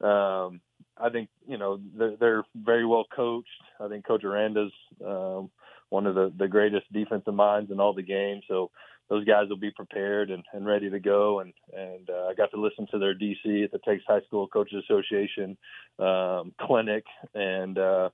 um, 0.00 0.60
I 1.00 1.10
think 1.10 1.28
you 1.46 1.58
know 1.58 1.80
they're, 1.96 2.16
they're 2.18 2.44
very 2.54 2.86
well 2.86 3.04
coached. 3.14 3.48
I 3.80 3.88
think 3.88 4.06
Coach 4.06 4.24
Aranda's 4.24 4.72
um, 5.04 5.50
one 5.90 6.06
of 6.06 6.14
the, 6.14 6.32
the 6.36 6.48
greatest 6.48 6.92
defensive 6.92 7.34
minds 7.34 7.70
in 7.70 7.80
all 7.80 7.94
the 7.94 8.02
games. 8.02 8.44
So 8.48 8.70
those 9.08 9.24
guys 9.24 9.48
will 9.48 9.56
be 9.56 9.70
prepared 9.70 10.30
and, 10.30 10.44
and 10.52 10.66
ready 10.66 10.90
to 10.90 11.00
go. 11.00 11.40
And 11.40 11.52
and 11.72 12.08
uh, 12.10 12.26
I 12.26 12.34
got 12.34 12.50
to 12.50 12.60
listen 12.60 12.86
to 12.90 12.98
their 12.98 13.14
DC 13.14 13.64
at 13.64 13.72
the 13.72 13.78
Texas 13.84 14.04
High 14.06 14.22
School 14.26 14.48
Coaches 14.48 14.84
Association 14.84 15.56
um, 15.98 16.52
clinic, 16.60 17.04
and 17.34 17.78
uh, 17.78 18.10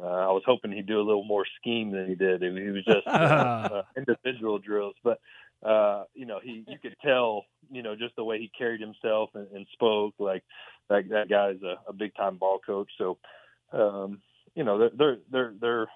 uh, 0.00 0.06
I 0.06 0.32
was 0.32 0.42
hoping 0.46 0.72
he'd 0.72 0.86
do 0.86 1.00
a 1.00 1.02
little 1.02 1.24
more 1.24 1.44
scheme 1.60 1.90
than 1.90 2.08
he 2.08 2.14
did. 2.14 2.42
He 2.42 2.48
was 2.48 2.84
just 2.84 3.02
uh, 3.06 3.10
uh, 3.10 3.82
individual 3.96 4.58
drills, 4.58 4.94
but 5.02 5.20
uh, 5.64 6.04
you 6.14 6.26
know, 6.26 6.40
he 6.42 6.64
you 6.68 6.78
could 6.80 6.96
tell, 7.04 7.44
you 7.70 7.82
know, 7.82 7.96
just 7.96 8.14
the 8.16 8.24
way 8.24 8.38
he 8.38 8.50
carried 8.56 8.80
himself 8.80 9.30
and, 9.34 9.48
and 9.52 9.66
spoke, 9.72 10.14
like 10.18 10.44
that 10.88 11.08
that 11.10 11.28
guy's 11.28 11.60
a, 11.62 11.76
a 11.88 11.92
big 11.92 12.14
time 12.14 12.36
ball 12.36 12.60
coach. 12.64 12.90
So, 12.96 13.18
um, 13.72 14.20
you 14.54 14.64
know, 14.64 14.78
they're 14.78 14.90
they're 14.96 15.18
they're, 15.30 15.54
they're 15.60 15.86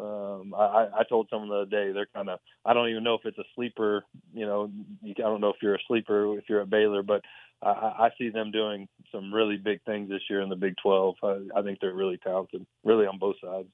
um, 0.00 0.54
I, 0.54 0.88
I 1.00 1.04
told 1.08 1.28
someone 1.30 1.50
the 1.50 1.56
other 1.56 1.70
day 1.70 1.92
they're 1.92 2.08
kind 2.14 2.30
of 2.30 2.40
I 2.64 2.72
don't 2.74 2.88
even 2.88 3.04
know 3.04 3.14
if 3.14 3.24
it's 3.24 3.38
a 3.38 3.44
sleeper. 3.54 4.04
You 4.34 4.46
know, 4.46 4.70
I 5.04 5.12
don't 5.20 5.40
know 5.40 5.50
if 5.50 5.62
you're 5.62 5.76
a 5.76 5.86
sleeper 5.86 6.36
if 6.38 6.44
you're 6.48 6.62
at 6.62 6.70
Baylor, 6.70 7.02
but 7.02 7.22
I, 7.62 7.68
I 7.68 8.10
see 8.18 8.30
them 8.30 8.50
doing 8.50 8.88
some 9.12 9.32
really 9.32 9.56
big 9.56 9.82
things 9.84 10.08
this 10.08 10.22
year 10.28 10.40
in 10.40 10.48
the 10.48 10.56
Big 10.56 10.74
12. 10.82 11.14
I, 11.22 11.38
I 11.56 11.62
think 11.62 11.78
they're 11.80 11.94
really 11.94 12.18
talented, 12.18 12.66
really 12.84 13.06
on 13.06 13.18
both 13.18 13.36
sides. 13.42 13.68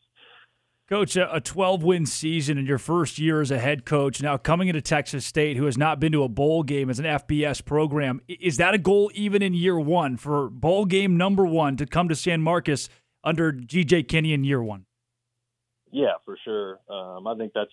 Coach, 0.88 1.16
a 1.16 1.40
12 1.44 1.82
win 1.82 2.06
season 2.06 2.56
in 2.56 2.64
your 2.64 2.78
first 2.78 3.18
year 3.18 3.42
as 3.42 3.50
a 3.50 3.58
head 3.58 3.84
coach, 3.84 4.22
now 4.22 4.38
coming 4.38 4.68
into 4.68 4.80
Texas 4.80 5.26
State, 5.26 5.58
who 5.58 5.66
has 5.66 5.76
not 5.76 6.00
been 6.00 6.12
to 6.12 6.22
a 6.22 6.30
bowl 6.30 6.62
game 6.62 6.88
as 6.88 6.98
an 6.98 7.04
FBS 7.04 7.62
program. 7.62 8.22
Is 8.26 8.56
that 8.56 8.72
a 8.72 8.78
goal 8.78 9.10
even 9.14 9.42
in 9.42 9.52
year 9.52 9.78
one 9.78 10.16
for 10.16 10.48
bowl 10.48 10.86
game 10.86 11.18
number 11.18 11.44
one 11.44 11.76
to 11.76 11.84
come 11.84 12.08
to 12.08 12.14
San 12.14 12.40
Marcos 12.40 12.88
under 13.22 13.52
GJ 13.52 14.08
Kinne 14.08 14.32
in 14.32 14.44
year 14.44 14.62
one? 14.62 14.86
Yeah, 15.92 16.14
for 16.24 16.38
sure. 16.42 16.78
Um, 16.88 17.26
I 17.26 17.34
think 17.36 17.52
that's, 17.54 17.70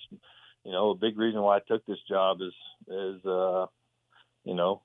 you 0.65 0.74
know, 0.74 0.89
a 0.89 0.95
big 0.95 1.17
reason 1.17 1.41
why 1.41 1.55
I 1.55 1.62
took 1.65 1.86
this 1.86 2.00
job 2.10 2.39
is, 2.41 2.53
is, 2.93 3.25
uh, 3.25 3.67
you 4.43 4.55
know, 4.55 4.81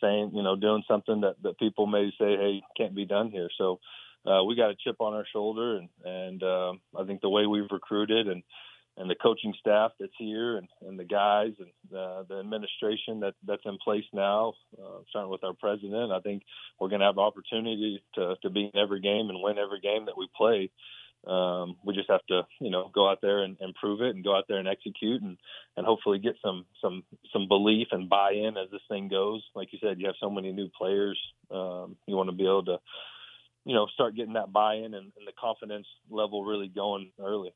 saying, 0.00 0.32
you 0.34 0.42
know, 0.42 0.56
doing 0.56 0.82
something 0.88 1.20
that, 1.22 1.36
that 1.42 1.58
people 1.58 1.86
may 1.86 2.10
say, 2.18 2.36
hey, 2.36 2.62
can't 2.76 2.94
be 2.94 3.04
done 3.04 3.30
here. 3.30 3.48
So, 3.56 3.80
uh, 4.26 4.42
we 4.42 4.56
got 4.56 4.70
a 4.70 4.76
chip 4.76 4.96
on 5.00 5.14
our 5.14 5.26
shoulder, 5.32 5.76
and 5.76 5.88
and 6.04 6.42
um, 6.42 6.80
I 6.98 7.04
think 7.04 7.20
the 7.20 7.28
way 7.28 7.46
we've 7.46 7.70
recruited 7.70 8.26
and 8.26 8.42
and 8.98 9.10
the 9.10 9.14
coaching 9.14 9.54
staff 9.60 9.92
that's 10.00 10.12
here 10.18 10.56
and, 10.56 10.68
and 10.80 10.98
the 10.98 11.04
guys 11.04 11.52
and 11.58 11.68
uh, 11.96 12.22
the 12.28 12.40
administration 12.40 13.20
that 13.20 13.34
that's 13.46 13.62
in 13.64 13.78
place 13.84 14.04
now, 14.12 14.54
uh, 14.82 15.00
starting 15.10 15.30
with 15.30 15.44
our 15.44 15.52
president, 15.52 16.12
I 16.12 16.20
think 16.20 16.42
we're 16.80 16.88
going 16.88 17.00
to 17.00 17.06
have 17.06 17.18
opportunity 17.18 18.02
to 18.14 18.36
to 18.42 18.50
be 18.50 18.70
in 18.72 18.80
every 18.80 19.00
game 19.00 19.28
and 19.28 19.42
win 19.42 19.58
every 19.58 19.80
game 19.80 20.06
that 20.06 20.16
we 20.16 20.28
play. 20.36 20.70
Um, 21.26 21.76
we 21.84 21.94
just 21.94 22.10
have 22.10 22.24
to, 22.28 22.42
you 22.60 22.70
know, 22.70 22.90
go 22.94 23.08
out 23.10 23.20
there 23.20 23.42
and, 23.42 23.56
and 23.60 23.74
prove 23.74 24.00
it, 24.00 24.14
and 24.14 24.24
go 24.24 24.36
out 24.36 24.44
there 24.48 24.58
and 24.58 24.68
execute, 24.68 25.22
and 25.22 25.36
and 25.76 25.84
hopefully 25.84 26.18
get 26.18 26.36
some 26.42 26.66
some 26.80 27.02
some 27.32 27.48
belief 27.48 27.88
and 27.92 28.08
buy-in 28.08 28.56
as 28.56 28.70
this 28.70 28.82
thing 28.88 29.08
goes. 29.08 29.42
Like 29.54 29.72
you 29.72 29.78
said, 29.82 29.98
you 29.98 30.06
have 30.06 30.16
so 30.20 30.30
many 30.30 30.52
new 30.52 30.68
players. 30.68 31.18
Um, 31.50 31.96
you 32.06 32.16
want 32.16 32.30
to 32.30 32.36
be 32.36 32.44
able 32.44 32.64
to 32.66 32.78
you 33.66 33.74
know, 33.74 33.88
start 33.92 34.14
getting 34.14 34.34
that 34.34 34.52
buy-in 34.52 34.94
and, 34.94 35.12
and 35.16 35.26
the 35.26 35.32
confidence 35.38 35.88
level 36.08 36.44
really 36.44 36.68
going 36.68 37.10
early. 37.20 37.52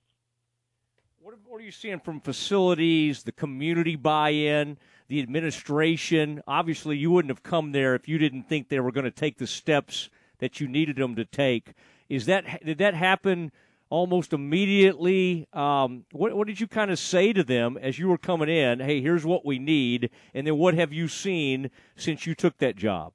What, 1.20 1.36
what 1.46 1.60
are 1.60 1.64
you 1.64 1.70
seeing 1.70 2.00
from 2.00 2.20
facilities, 2.20 3.22
the 3.22 3.32
community 3.32 3.94
buy-in, 3.94 4.76
the 5.06 5.20
administration? 5.20 6.42
Obviously, 6.48 6.96
you 6.96 7.12
wouldn't 7.12 7.30
have 7.30 7.44
come 7.44 7.70
there 7.70 7.94
if 7.94 8.08
you 8.08 8.18
didn't 8.18 8.48
think 8.48 8.68
they 8.68 8.80
were 8.80 8.90
going 8.90 9.04
to 9.04 9.10
take 9.12 9.38
the 9.38 9.46
steps 9.46 10.10
that 10.40 10.58
you 10.58 10.66
needed 10.66 10.96
them 10.96 11.14
to 11.14 11.24
take. 11.24 11.74
Is 12.10 12.26
that 12.26 12.64
did 12.66 12.78
that 12.78 12.94
happen 12.94 13.52
almost 13.88 14.32
immediately? 14.32 15.46
Um, 15.52 16.04
what, 16.10 16.36
what 16.36 16.48
did 16.48 16.60
you 16.60 16.66
kind 16.66 16.90
of 16.90 16.98
say 16.98 17.32
to 17.32 17.44
them 17.44 17.78
as 17.80 17.98
you 17.98 18.08
were 18.08 18.18
coming 18.18 18.48
in? 18.48 18.80
Hey, 18.80 19.00
here's 19.00 19.24
what 19.24 19.46
we 19.46 19.58
need, 19.58 20.10
and 20.34 20.46
then 20.46 20.58
what 20.58 20.74
have 20.74 20.92
you 20.92 21.06
seen 21.06 21.70
since 21.96 22.26
you 22.26 22.34
took 22.34 22.58
that 22.58 22.74
job? 22.74 23.14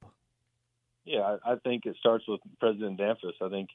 Yeah, 1.04 1.36
I, 1.44 1.52
I 1.52 1.56
think 1.56 1.84
it 1.84 1.96
starts 2.00 2.24
with 2.26 2.40
President 2.58 2.98
Damphousse. 2.98 3.40
I 3.40 3.50
think 3.50 3.68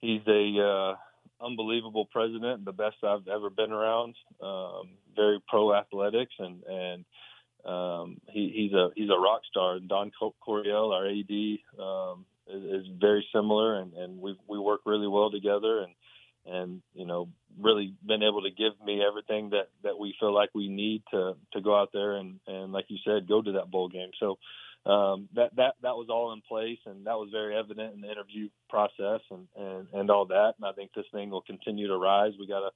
he's 0.00 0.20
a 0.28 0.60
uh, 0.62 1.44
unbelievable 1.44 2.06
president, 2.12 2.66
the 2.66 2.72
best 2.72 2.96
I've 3.02 3.26
ever 3.28 3.48
been 3.50 3.72
around. 3.72 4.14
Um, 4.42 4.90
very 5.16 5.42
pro 5.48 5.74
athletics, 5.74 6.34
and 6.38 6.62
and 6.64 7.04
um, 7.64 8.20
he, 8.28 8.52
he's 8.54 8.72
a 8.74 8.90
he's 8.94 9.08
a 9.08 9.18
rock 9.18 9.40
star. 9.50 9.78
Don 9.80 10.12
Coryell, 10.44 10.92
our 10.92 11.06
AD, 11.06 11.82
um, 11.82 12.26
is, 12.46 12.62
is 12.62 12.86
very 13.00 13.26
similar, 13.34 13.78
and 13.78 13.92
and 13.94 14.20
we 14.20 14.36
we 14.48 14.58
work 14.58 14.80
really 14.84 15.08
well 15.08 15.30
together, 15.30 15.80
and 15.80 15.94
and 16.46 16.82
you 16.94 17.06
know 17.06 17.28
really 17.60 17.94
been 18.04 18.22
able 18.22 18.42
to 18.42 18.50
give 18.50 18.72
me 18.84 19.02
everything 19.06 19.50
that 19.50 19.68
that 19.82 19.98
we 19.98 20.14
feel 20.18 20.34
like 20.34 20.50
we 20.54 20.68
need 20.68 21.02
to 21.10 21.34
to 21.52 21.60
go 21.60 21.78
out 21.78 21.90
there 21.92 22.16
and 22.16 22.40
and 22.46 22.72
like 22.72 22.86
you 22.88 22.98
said 23.04 23.28
go 23.28 23.40
to 23.40 23.52
that 23.52 23.70
bowl 23.70 23.88
game. 23.88 24.10
So 24.20 24.38
um 24.86 25.28
that 25.34 25.54
that 25.56 25.74
that 25.82 25.96
was 25.96 26.08
all 26.10 26.32
in 26.32 26.42
place 26.42 26.78
and 26.84 27.06
that 27.06 27.16
was 27.16 27.30
very 27.32 27.56
evident 27.56 27.94
in 27.94 28.00
the 28.02 28.10
interview 28.10 28.48
process 28.68 29.20
and 29.30 29.46
and 29.56 29.86
and 29.92 30.10
all 30.10 30.26
that. 30.26 30.54
And 30.58 30.66
I 30.66 30.72
think 30.72 30.90
this 30.94 31.06
thing 31.12 31.30
will 31.30 31.42
continue 31.42 31.88
to 31.88 31.96
rise. 31.96 32.32
We 32.38 32.46
got 32.46 32.66
a 32.66 32.70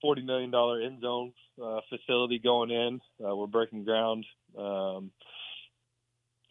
40 0.00 0.22
million 0.22 0.50
dollar 0.50 0.80
end 0.80 1.00
zone 1.00 1.32
uh, 1.62 1.80
facility 1.88 2.38
going 2.38 2.70
in. 2.70 3.00
Uh, 3.24 3.34
we're 3.36 3.46
breaking 3.46 3.84
ground 3.84 4.24
um 4.56 5.10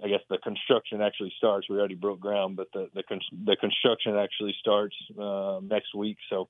I 0.03 0.07
guess 0.07 0.19
the 0.29 0.37
construction 0.37 1.01
actually 1.01 1.33
starts. 1.37 1.69
We 1.69 1.77
already 1.77 1.95
broke 1.95 2.19
ground, 2.19 2.57
but 2.57 2.67
the 2.73 2.89
the, 2.93 3.03
the 3.45 3.55
construction 3.55 4.17
actually 4.17 4.55
starts 4.59 4.95
uh, 5.19 5.59
next 5.63 5.95
week. 5.95 6.17
So 6.29 6.49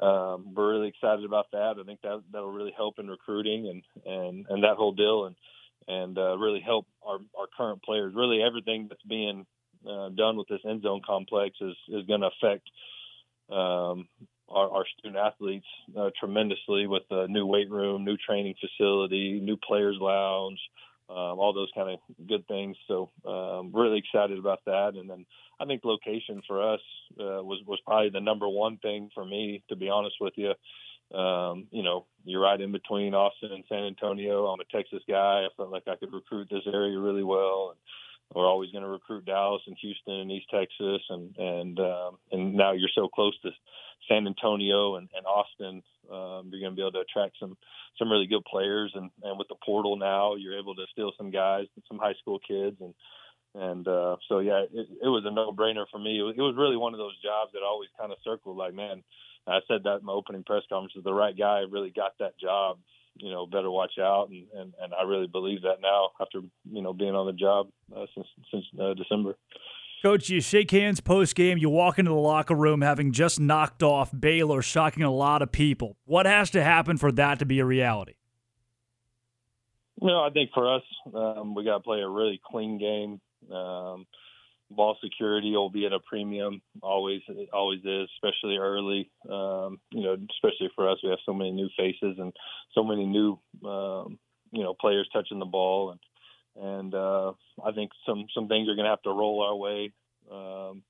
um, 0.00 0.52
we're 0.54 0.72
really 0.72 0.88
excited 0.88 1.24
about 1.24 1.46
that. 1.52 1.76
I 1.80 1.84
think 1.84 2.00
that 2.02 2.22
that'll 2.32 2.52
really 2.52 2.74
help 2.76 2.98
in 2.98 3.08
recruiting 3.08 3.68
and 3.68 3.82
and 4.04 4.46
and 4.48 4.64
that 4.64 4.76
whole 4.76 4.92
deal, 4.92 5.26
and 5.26 5.36
and 5.88 6.18
uh, 6.18 6.36
really 6.36 6.60
help 6.60 6.86
our 7.02 7.18
our 7.38 7.46
current 7.56 7.82
players. 7.82 8.14
Really, 8.14 8.42
everything 8.42 8.86
that's 8.88 9.02
being 9.08 9.46
uh, 9.88 10.10
done 10.10 10.36
with 10.36 10.48
this 10.48 10.60
end 10.68 10.82
zone 10.82 11.00
complex 11.06 11.56
is 11.60 11.76
is 11.88 12.06
going 12.06 12.20
to 12.20 12.28
affect 12.28 12.68
um, 13.50 14.06
our, 14.48 14.70
our 14.70 14.84
student 14.98 15.16
athletes 15.16 15.66
uh, 15.98 16.10
tremendously 16.18 16.86
with 16.86 17.04
a 17.10 17.26
new 17.28 17.46
weight 17.46 17.70
room, 17.70 18.04
new 18.04 18.16
training 18.18 18.54
facility, 18.60 19.40
new 19.42 19.56
players 19.56 19.96
lounge 19.98 20.60
um, 21.12 21.38
all 21.38 21.52
those 21.52 21.70
kind 21.74 21.90
of 21.90 22.26
good 22.26 22.46
things. 22.48 22.76
So 22.88 23.10
um, 23.26 23.70
really 23.72 23.98
excited 23.98 24.38
about 24.38 24.60
that. 24.66 24.92
And 24.96 25.08
then 25.08 25.26
I 25.60 25.66
think 25.66 25.84
location 25.84 26.42
for 26.46 26.74
us 26.74 26.80
uh, 27.20 27.42
was 27.42 27.60
was 27.66 27.80
probably 27.86 28.10
the 28.10 28.20
number 28.20 28.48
one 28.48 28.78
thing 28.78 29.10
for 29.14 29.24
me, 29.24 29.62
to 29.68 29.76
be 29.76 29.88
honest 29.88 30.16
with 30.20 30.34
you. 30.36 30.52
Um, 31.16 31.66
you 31.70 31.82
know, 31.82 32.06
you're 32.24 32.40
right 32.40 32.58
in 32.58 32.72
between 32.72 33.14
Austin 33.14 33.52
and 33.52 33.64
San 33.68 33.84
Antonio. 33.84 34.46
I'm 34.46 34.60
a 34.60 34.64
Texas 34.76 35.02
guy. 35.06 35.44
I 35.44 35.48
felt 35.56 35.70
like 35.70 35.86
I 35.86 35.96
could 35.96 36.12
recruit 36.12 36.48
this 36.50 36.62
area 36.66 36.98
really 36.98 37.24
well. 37.24 37.72
And, 37.72 37.78
we're 38.34 38.46
always 38.46 38.70
going 38.70 38.84
to 38.84 38.88
recruit 38.88 39.26
Dallas 39.26 39.62
and 39.66 39.76
Houston 39.80 40.14
and 40.14 40.32
East 40.32 40.46
Texas, 40.50 41.02
and 41.10 41.36
and 41.36 41.78
um, 41.78 42.18
and 42.30 42.54
now 42.54 42.72
you're 42.72 42.88
so 42.94 43.08
close 43.08 43.38
to 43.42 43.50
San 44.08 44.26
Antonio 44.26 44.96
and, 44.96 45.08
and 45.14 45.26
Austin. 45.26 45.82
Um, 46.10 46.50
you're 46.50 46.60
going 46.60 46.72
to 46.72 46.76
be 46.76 46.82
able 46.82 46.92
to 46.92 47.00
attract 47.00 47.36
some 47.38 47.56
some 47.98 48.10
really 48.10 48.26
good 48.26 48.44
players, 48.44 48.92
and 48.94 49.10
and 49.22 49.38
with 49.38 49.48
the 49.48 49.56
portal 49.64 49.96
now, 49.96 50.34
you're 50.36 50.58
able 50.58 50.74
to 50.74 50.86
steal 50.92 51.12
some 51.16 51.30
guys, 51.30 51.66
some 51.88 51.98
high 51.98 52.14
school 52.20 52.38
kids, 52.46 52.76
and 52.80 52.94
and 53.54 53.86
uh, 53.86 54.16
so 54.28 54.40
yeah, 54.40 54.64
it, 54.72 54.88
it 55.02 55.08
was 55.08 55.24
a 55.26 55.30
no 55.30 55.52
brainer 55.52 55.84
for 55.90 55.98
me. 55.98 56.18
It 56.18 56.22
was, 56.22 56.34
it 56.36 56.42
was 56.42 56.56
really 56.56 56.76
one 56.76 56.94
of 56.94 56.98
those 56.98 57.20
jobs 57.22 57.52
that 57.52 57.62
always 57.62 57.90
kind 57.98 58.12
of 58.12 58.18
circled, 58.24 58.56
like 58.56 58.74
man. 58.74 59.02
I 59.44 59.58
said 59.66 59.82
that 59.84 60.00
in 60.00 60.06
my 60.06 60.12
opening 60.12 60.44
press 60.44 60.62
conference. 60.68 60.94
The 61.04 61.12
right 61.12 61.36
guy 61.36 61.64
really 61.68 61.90
got 61.90 62.12
that 62.20 62.38
job 62.38 62.78
you 63.16 63.30
know 63.30 63.46
better 63.46 63.70
watch 63.70 63.98
out 64.00 64.28
and 64.30 64.46
and, 64.54 64.72
and 64.80 64.94
I 64.94 65.02
really 65.04 65.26
believe 65.26 65.62
that 65.62 65.80
now 65.82 66.10
after 66.20 66.40
you 66.70 66.82
know 66.82 66.92
being 66.92 67.14
on 67.14 67.26
the 67.26 67.32
job 67.32 67.68
uh, 67.94 68.06
since 68.14 68.26
since 68.50 68.64
uh, 68.80 68.94
December. 68.94 69.36
Coach, 70.02 70.28
you 70.28 70.40
shake 70.40 70.72
hands 70.72 71.00
post 71.00 71.36
game. 71.36 71.58
You 71.58 71.70
walk 71.70 71.96
into 71.96 72.10
the 72.10 72.16
locker 72.16 72.56
room 72.56 72.80
having 72.80 73.12
just 73.12 73.38
knocked 73.38 73.84
off 73.84 74.10
Baylor, 74.18 74.60
shocking 74.60 75.04
a 75.04 75.12
lot 75.12 75.42
of 75.42 75.52
people. 75.52 75.96
What 76.06 76.26
has 76.26 76.50
to 76.50 76.64
happen 76.64 76.96
for 76.96 77.12
that 77.12 77.38
to 77.38 77.46
be 77.46 77.60
a 77.60 77.64
reality? 77.64 78.14
You 80.00 80.08
know, 80.08 80.20
I 80.20 80.30
think 80.30 80.50
for 80.52 80.74
us, 80.74 80.82
um, 81.14 81.54
we 81.54 81.64
got 81.64 81.74
to 81.74 81.84
play 81.84 82.00
a 82.00 82.08
really 82.08 82.40
clean 82.44 82.78
game. 82.78 83.20
Um, 83.56 84.06
ball 84.72 84.96
security 85.00 85.52
will 85.52 85.70
be 85.70 85.86
at 85.86 85.92
a 85.92 86.00
premium. 86.00 86.62
Always, 86.82 87.20
always 87.52 87.78
is, 87.84 88.08
especially 88.16 88.56
early. 88.56 89.08
Um, 89.30 89.78
you 89.92 90.02
know, 90.02 90.16
especially 90.30 90.70
for 90.74 90.90
us, 90.90 90.98
we 91.04 91.10
have 91.10 91.20
so 91.24 91.32
many 91.32 91.52
new 91.52 91.68
faces 91.76 92.16
and 92.18 92.32
so 92.74 92.82
many 92.82 93.06
new, 93.06 93.38
um, 93.64 94.18
you 94.50 94.64
know, 94.64 94.74
players 94.80 95.08
touching 95.12 95.38
the 95.38 95.44
ball, 95.44 95.92
and 95.92 96.00
and 96.60 96.94
uh, 96.94 97.32
I 97.64 97.72
think 97.72 97.92
some 98.06 98.26
some 98.34 98.48
things 98.48 98.68
are 98.68 98.74
going 98.74 98.84
to 98.84 98.90
have 98.90 99.02
to 99.02 99.10
roll 99.10 99.42
our 99.42 99.56
way. 99.56 99.92
Um, 100.30 100.82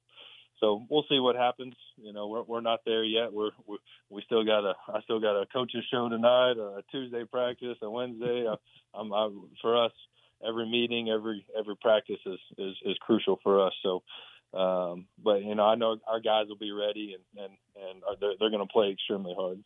so 0.61 0.85
we'll 0.89 1.05
see 1.09 1.19
what 1.19 1.35
happens. 1.35 1.75
You 1.97 2.13
know, 2.13 2.29
we're 2.29 2.43
we're 2.43 2.61
not 2.61 2.81
there 2.87 3.05
yet. 3.05 3.33
We're, 3.33 3.51
we're 3.67 3.79
we 4.11 4.23
still 4.27 4.45
got 4.45 4.65
a 4.65 4.75
I 4.89 5.01
still 5.03 5.21
got 5.21 5.41
a 5.41 5.47
coaches 5.47 5.85
show 5.91 6.09
tonight, 6.09 6.53
a 6.53 6.83
Tuesday 6.91 7.25
practice, 7.25 7.77
a 7.83 7.91
Wednesday. 7.91 8.47
I, 8.49 8.55
I'm 8.99 9.13
I, 9.13 9.31
for 9.61 9.85
us 9.85 9.93
every 10.47 10.69
meeting, 10.69 11.09
every 11.09 11.45
every 11.59 11.77
practice 11.77 12.21
is 12.25 12.39
is, 12.59 12.77
is 12.85 12.97
crucial 13.01 13.41
for 13.43 13.67
us. 13.67 13.73
So, 13.83 14.03
um, 14.57 15.07
but 15.23 15.43
you 15.43 15.55
know, 15.55 15.65
I 15.65 15.75
know 15.75 15.97
our 16.07 16.21
guys 16.21 16.47
will 16.49 16.59
be 16.59 16.73
ready 16.73 17.17
and 17.17 17.45
and 17.45 17.53
and 17.77 18.03
they're 18.21 18.35
they're 18.39 18.51
going 18.51 18.67
to 18.67 18.73
play 18.73 18.91
extremely 18.91 19.35
hard. 19.37 19.63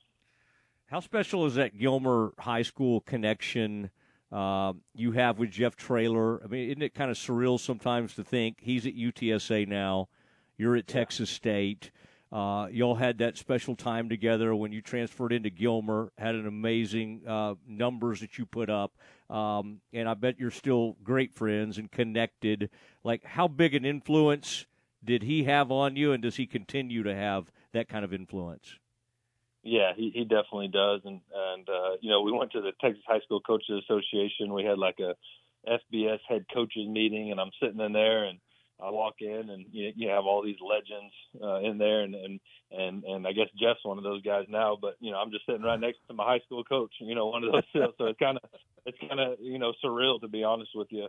How 0.86 1.00
special 1.00 1.44
is 1.46 1.56
that 1.56 1.76
Gilmer 1.78 2.32
High 2.38 2.62
School 2.62 3.00
connection? 3.00 3.90
Uh, 4.32 4.72
you 4.94 5.12
have 5.12 5.38
with 5.38 5.50
Jeff 5.50 5.76
Traylor. 5.76 6.42
I 6.42 6.48
mean, 6.48 6.68
isn't 6.70 6.82
it 6.82 6.94
kind 6.94 7.10
of 7.10 7.16
surreal 7.16 7.60
sometimes 7.60 8.14
to 8.14 8.24
think 8.24 8.58
he's 8.60 8.86
at 8.86 8.96
UTSA 8.96 9.68
now, 9.68 10.08
you're 10.58 10.76
at 10.76 10.86
Texas 10.86 11.30
State. 11.30 11.90
Uh, 12.32 12.66
y'all 12.72 12.96
had 12.96 13.18
that 13.18 13.36
special 13.36 13.76
time 13.76 14.08
together 14.08 14.54
when 14.54 14.72
you 14.72 14.82
transferred 14.82 15.32
into 15.32 15.48
Gilmer. 15.48 16.10
Had 16.18 16.34
an 16.34 16.46
amazing 16.46 17.22
uh, 17.26 17.54
numbers 17.68 18.20
that 18.20 18.36
you 18.36 18.46
put 18.46 18.68
up, 18.68 18.92
um, 19.30 19.80
and 19.92 20.08
I 20.08 20.14
bet 20.14 20.40
you're 20.40 20.50
still 20.50 20.96
great 21.04 21.32
friends 21.34 21.78
and 21.78 21.90
connected. 21.90 22.68
Like, 23.04 23.24
how 23.24 23.46
big 23.46 23.74
an 23.74 23.84
influence 23.84 24.66
did 25.04 25.22
he 25.22 25.44
have 25.44 25.70
on 25.70 25.94
you, 25.94 26.12
and 26.12 26.22
does 26.22 26.36
he 26.36 26.46
continue 26.46 27.04
to 27.04 27.14
have 27.14 27.52
that 27.72 27.88
kind 27.88 28.04
of 28.04 28.12
influence? 28.12 28.78
Yeah, 29.66 29.92
he, 29.96 30.10
he 30.14 30.22
definitely 30.22 30.68
does, 30.68 31.00
and 31.04 31.20
and 31.34 31.68
uh, 31.68 31.96
you 32.00 32.10
know 32.10 32.22
we 32.22 32.32
went 32.32 32.52
to 32.52 32.60
the 32.60 32.72
Texas 32.80 33.02
High 33.06 33.20
School 33.20 33.40
Coaches 33.40 33.82
Association. 33.84 34.54
We 34.54 34.64
had 34.64 34.78
like 34.78 34.98
a 35.00 35.14
FBS 35.68 36.20
head 36.28 36.46
coaches 36.54 36.86
meeting, 36.88 37.32
and 37.32 37.40
I'm 37.40 37.50
sitting 37.60 37.80
in 37.80 37.92
there 37.92 38.24
and 38.24 38.38
I 38.80 38.90
walk 38.90 39.14
in 39.20 39.48
and 39.50 39.66
you, 39.72 39.92
you 39.96 40.08
have 40.10 40.24
all 40.24 40.42
these 40.42 40.60
legends 40.60 41.12
uh, 41.42 41.60
in 41.60 41.78
there, 41.78 42.02
and, 42.02 42.14
and 42.14 42.40
and 42.70 43.04
and 43.04 43.26
I 43.26 43.32
guess 43.32 43.48
Jeff's 43.58 43.84
one 43.84 43.98
of 43.98 44.04
those 44.04 44.22
guys 44.22 44.44
now. 44.48 44.76
But 44.80 44.96
you 45.00 45.10
know, 45.10 45.18
I'm 45.18 45.30
just 45.30 45.46
sitting 45.46 45.62
right 45.62 45.80
next 45.80 45.98
to 46.08 46.14
my 46.14 46.24
high 46.24 46.40
school 46.44 46.62
coach. 46.62 46.92
You 47.00 47.14
know, 47.14 47.26
one 47.26 47.44
of 47.44 47.52
those. 47.52 47.62
so 47.98 48.06
it's 48.06 48.18
kind 48.18 48.38
of 48.42 48.50
it's 48.84 48.98
kind 49.08 49.20
of 49.20 49.38
you 49.40 49.58
know 49.58 49.72
surreal 49.84 50.20
to 50.20 50.28
be 50.28 50.44
honest 50.44 50.70
with 50.74 50.88
you. 50.90 51.08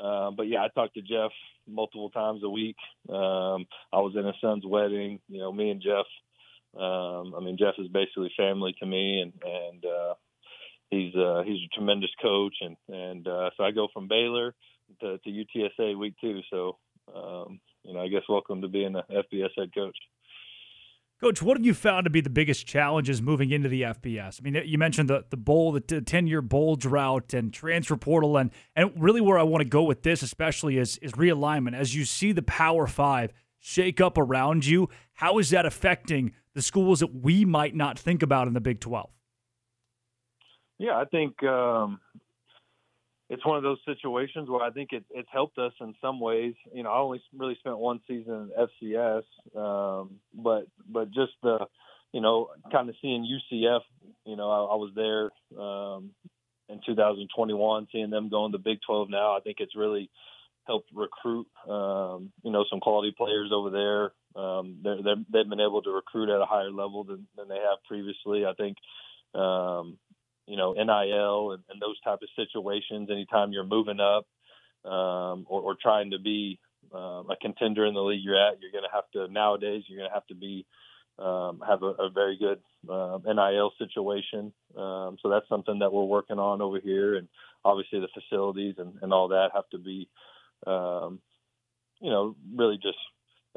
Uh, 0.00 0.30
but 0.30 0.44
yeah, 0.44 0.62
I 0.62 0.68
talk 0.68 0.94
to 0.94 1.02
Jeff 1.02 1.32
multiple 1.66 2.10
times 2.10 2.42
a 2.44 2.48
week. 2.48 2.76
Um, 3.08 3.66
I 3.92 3.98
was 3.98 4.14
in 4.16 4.24
his 4.24 4.36
son's 4.40 4.64
wedding. 4.64 5.18
You 5.28 5.40
know, 5.40 5.52
me 5.52 5.70
and 5.70 5.82
Jeff. 5.82 6.06
Um, 6.76 7.34
I 7.36 7.40
mean, 7.40 7.56
Jeff 7.58 7.74
is 7.78 7.88
basically 7.88 8.30
family 8.36 8.74
to 8.80 8.86
me, 8.86 9.20
and 9.20 9.32
and 9.42 9.84
uh, 9.84 10.14
he's 10.90 11.14
uh, 11.14 11.42
he's 11.44 11.60
a 11.64 11.74
tremendous 11.74 12.10
coach, 12.20 12.54
and 12.60 12.76
and 12.88 13.26
uh, 13.26 13.50
so 13.56 13.64
I 13.64 13.70
go 13.70 13.88
from 13.92 14.08
Baylor 14.08 14.54
to, 15.00 15.18
to 15.18 15.30
UTSA 15.30 15.98
week 15.98 16.14
two. 16.20 16.40
So 16.50 16.78
um, 17.14 17.60
you 17.84 17.94
know, 17.94 18.00
I 18.00 18.08
guess 18.08 18.22
welcome 18.28 18.62
to 18.62 18.68
being 18.68 18.94
a 18.94 19.04
FBS 19.10 19.50
head 19.56 19.74
coach. 19.74 19.96
Coach, 21.20 21.42
what 21.42 21.56
have 21.56 21.66
you 21.66 21.74
found 21.74 22.04
to 22.04 22.10
be 22.10 22.20
the 22.20 22.30
biggest 22.30 22.64
challenges 22.64 23.20
moving 23.20 23.50
into 23.50 23.68
the 23.68 23.82
FBS? 23.82 24.40
I 24.40 24.48
mean, 24.48 24.62
you 24.64 24.78
mentioned 24.78 25.10
the 25.10 25.24
the 25.30 25.36
bowl, 25.36 25.72
the 25.72 25.80
ten 25.80 26.28
year 26.28 26.40
bowl 26.40 26.76
drought, 26.76 27.34
and 27.34 27.52
transfer 27.52 27.96
portal, 27.96 28.36
and 28.36 28.52
and 28.76 28.92
really 28.96 29.20
where 29.20 29.38
I 29.38 29.42
want 29.42 29.62
to 29.62 29.68
go 29.68 29.82
with 29.82 30.02
this, 30.02 30.22
especially 30.22 30.78
is 30.78 30.96
is 30.98 31.12
realignment. 31.12 31.74
As 31.74 31.94
you 31.94 32.04
see 32.04 32.30
the 32.30 32.42
Power 32.42 32.86
Five 32.86 33.32
shake 33.58 34.00
up 34.00 34.16
around 34.16 34.64
you, 34.66 34.88
how 35.14 35.38
is 35.38 35.50
that 35.50 35.66
affecting 35.66 36.34
the 36.58 36.62
schools 36.62 36.98
that 36.98 37.14
we 37.14 37.44
might 37.44 37.74
not 37.76 37.98
think 37.98 38.24
about 38.24 38.48
in 38.48 38.54
the 38.54 38.60
Big 38.60 38.80
Twelve? 38.80 39.10
Yeah, 40.78 40.96
I 40.96 41.04
think 41.04 41.40
um, 41.44 42.00
it's 43.30 43.46
one 43.46 43.56
of 43.56 43.62
those 43.62 43.78
situations 43.84 44.48
where 44.48 44.62
I 44.62 44.70
think 44.70 44.92
it, 44.92 45.04
it's 45.10 45.28
helped 45.32 45.56
us 45.58 45.72
in 45.80 45.94
some 46.00 46.18
ways. 46.18 46.54
You 46.74 46.82
know, 46.82 46.90
I 46.90 46.98
only 46.98 47.22
really 47.36 47.56
spent 47.60 47.78
one 47.78 48.00
season 48.08 48.50
in 48.50 48.92
FCS, 48.92 49.22
um, 49.56 50.16
but 50.34 50.66
but 50.88 51.12
just 51.12 51.32
the, 51.44 51.66
you 52.12 52.20
know, 52.20 52.48
kind 52.72 52.88
of 52.88 52.96
seeing 53.00 53.24
UCF. 53.24 53.82
You 54.26 54.34
know, 54.34 54.50
I, 54.50 54.72
I 54.72 54.76
was 54.76 54.90
there 54.96 55.30
um, 55.62 56.10
in 56.68 56.80
2021, 56.84 57.86
seeing 57.92 58.10
them 58.10 58.30
going 58.30 58.46
in 58.46 58.52
the 58.52 58.58
Big 58.58 58.78
12 58.84 59.10
now. 59.10 59.36
I 59.36 59.40
think 59.40 59.58
it's 59.60 59.76
really 59.76 60.10
helped 60.66 60.90
recruit, 60.92 61.46
um, 61.68 62.32
you 62.42 62.50
know, 62.50 62.64
some 62.68 62.80
quality 62.80 63.14
players 63.16 63.50
over 63.52 63.70
there. 63.70 64.12
Um, 64.36 64.78
they're, 64.82 65.02
they're, 65.02 65.24
they've 65.32 65.48
been 65.48 65.60
able 65.60 65.82
to 65.82 65.90
recruit 65.90 66.28
at 66.28 66.40
a 66.40 66.46
higher 66.46 66.70
level 66.70 67.04
than, 67.04 67.26
than 67.36 67.48
they 67.48 67.56
have 67.56 67.82
previously. 67.86 68.44
I 68.44 68.54
think, 68.54 68.76
um, 69.34 69.98
you 70.46 70.56
know, 70.56 70.72
NIL 70.72 71.52
and, 71.52 71.62
and 71.70 71.80
those 71.80 72.00
type 72.00 72.20
of 72.22 72.28
situations. 72.36 73.10
Anytime 73.10 73.52
you're 73.52 73.64
moving 73.64 74.00
up 74.00 74.26
um, 74.90 75.46
or, 75.48 75.62
or 75.62 75.76
trying 75.80 76.10
to 76.12 76.18
be, 76.18 76.58
um, 76.92 77.28
a 77.30 77.36
contender 77.40 77.84
in 77.84 77.94
the 77.94 78.00
league 78.00 78.22
you're 78.22 78.38
at, 78.38 78.60
you're 78.60 78.72
going 78.72 78.84
to 78.84 78.94
have 78.94 79.10
to 79.12 79.30
nowadays. 79.32 79.84
You're 79.88 79.98
going 79.98 80.10
to 80.10 80.14
have 80.14 80.26
to 80.28 80.34
be 80.34 80.64
um, 81.18 81.62
have 81.66 81.82
a, 81.82 81.86
a, 81.86 82.10
very 82.10 82.38
good 82.38 82.60
uh, 82.88 83.18
NIL 83.26 83.72
situation. 83.76 84.52
Um, 84.76 85.16
so 85.20 85.28
that's 85.28 85.48
something 85.48 85.80
that 85.80 85.92
we're 85.92 86.04
working 86.04 86.38
on 86.38 86.62
over 86.62 86.78
here, 86.78 87.16
and 87.16 87.28
obviously 87.64 88.00
the 88.00 88.08
facilities 88.14 88.76
and, 88.78 88.94
and 89.02 89.12
all 89.12 89.28
that 89.28 89.50
have 89.52 89.68
to 89.70 89.78
be, 89.78 90.08
um, 90.66 91.18
you 92.00 92.10
know, 92.10 92.36
really 92.54 92.76
just 92.76 92.98